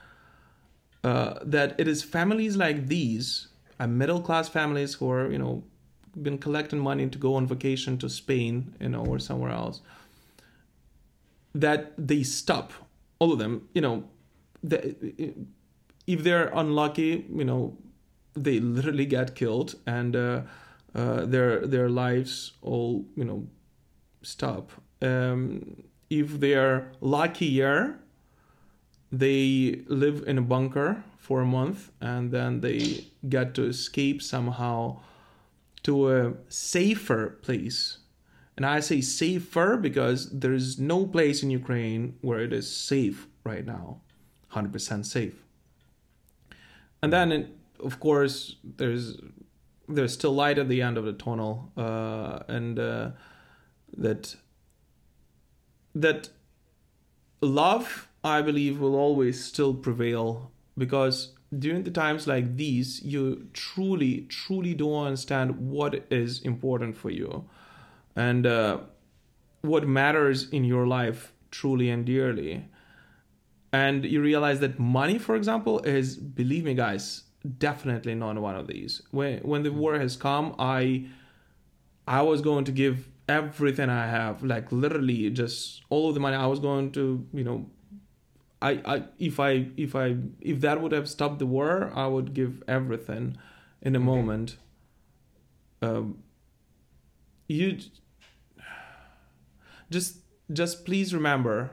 [1.07, 3.47] Uh, that it is families like these,
[3.79, 5.63] uh, middle class families who are you know
[6.21, 9.83] been collecting money to go on vacation to Spain, you know, or somewhere else.
[11.55, 12.73] That they stop,
[13.21, 14.05] all of them, you know,
[14.65, 14.97] the,
[16.07, 17.77] if they're unlucky, you know,
[18.35, 20.43] they literally get killed and uh,
[20.95, 23.47] uh, their their lives all you know
[24.23, 24.73] stop.
[25.03, 28.01] Um, if they're luckier,
[29.13, 35.01] they live in a bunker for a month and then they get to escape somehow
[35.83, 37.99] to a safer place.
[38.57, 43.27] And I say safer because there is no place in Ukraine where it is safe
[43.45, 44.01] right now,
[44.53, 45.35] 100% safe.
[47.03, 47.49] And then, it,
[47.79, 49.19] of course, there's
[49.89, 53.11] there's still light at the end of the tunnel, uh, and uh,
[53.97, 54.35] that
[55.95, 56.29] that
[57.41, 64.23] love, I believe, will always still prevail because during the times like these, you truly,
[64.23, 67.49] truly don't understand what is important for you
[68.17, 68.79] and uh,
[69.63, 72.69] what matters in your life truly and dearly.
[73.73, 77.23] And you realize that money, for example, is, believe me, guys,
[77.59, 79.03] definitely not one of these.
[79.13, 81.07] When when the war has come, I
[82.09, 86.37] I was going to give everything I have, like literally just all of the money.
[86.37, 87.67] I was going to, you know,
[88.67, 92.35] I, I if I if I if that would have stopped the war, I would
[92.35, 93.37] give everything
[93.81, 94.57] in a moment.
[95.81, 96.23] Um,
[97.47, 97.79] you
[99.91, 100.19] just
[100.53, 101.71] just please remember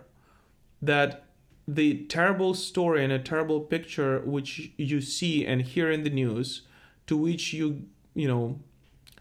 [0.81, 1.25] that
[1.67, 6.61] the terrible story and a terrible picture which you see and hear in the news
[7.07, 8.59] to which you you know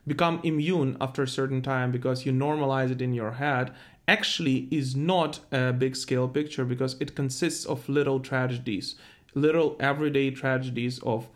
[0.07, 3.73] become immune after a certain time because you normalize it in your head
[4.09, 8.97] actually is not a big scale picture because it consists of little tragedies
[9.35, 11.29] little everyday tragedies of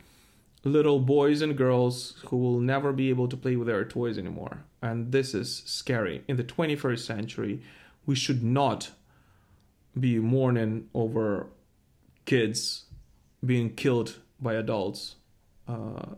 [0.65, 4.65] little boys and girls who will never be able to play with their toys anymore.
[4.83, 6.25] And this is scary.
[6.27, 7.63] In the 21st century
[8.05, 8.91] we should not
[9.99, 11.49] be mourning over
[12.25, 12.85] kids
[13.45, 15.17] being killed by adults
[15.67, 16.15] uh,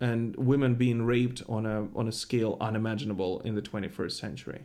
[0.00, 4.64] and women being raped on a on a scale unimaginable in the 21st century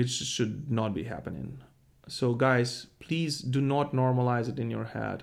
[0.00, 1.62] it should not be happening.
[2.08, 5.22] So guys please do not normalize it in your head.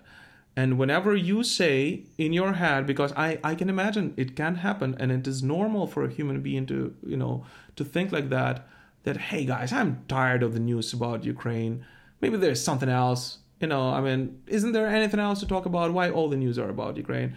[0.55, 4.95] And whenever you say in your head because i i can imagine it can happen
[4.99, 6.79] and it is normal for a human being to
[7.13, 8.67] you know to think like that
[9.03, 11.85] that hey guys i'm tired of the news about ukraine.
[12.21, 13.21] Maybe there's something else.
[13.61, 15.93] You know i mean isn't there anything else to talk about?
[15.93, 17.35] Why all the news are about ukraine?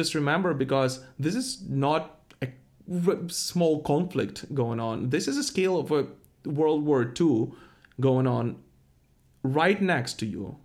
[0.00, 2.02] Just remember because this is not
[2.42, 2.48] a
[3.28, 5.10] small conflict going on.
[5.10, 6.06] This is a scale of a
[6.44, 7.48] world war ii
[8.00, 8.56] going on
[9.42, 10.56] right next to you.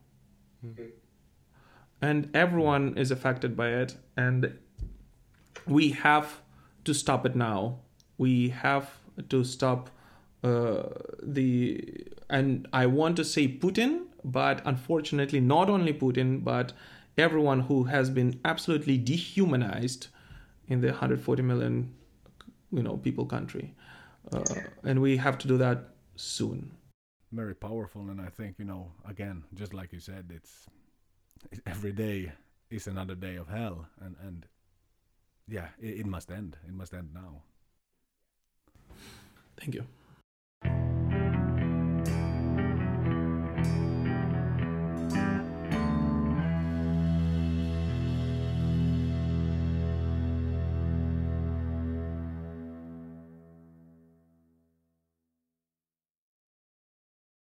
[2.02, 3.98] And everyone is affected by it.
[4.16, 4.58] And
[5.66, 6.42] we have
[6.84, 7.80] to stop it now.
[8.18, 9.00] We have
[9.30, 9.90] to stop
[10.44, 10.84] uh,
[11.24, 16.74] the and i want to say putin but unfortunately not only putin but
[17.18, 20.08] everyone who has been absolutely dehumanized
[20.68, 21.94] in the 140 million
[22.72, 23.74] you know people country
[24.32, 24.44] uh,
[24.84, 26.72] and we have to do that soon.
[27.32, 30.66] Very powerful and i think you know again just like you said it's
[31.66, 32.32] every day
[32.70, 34.46] is another day of hell and and
[35.48, 36.58] yeah it, it must end.
[36.66, 37.42] It must end now.
[39.58, 39.86] Thank you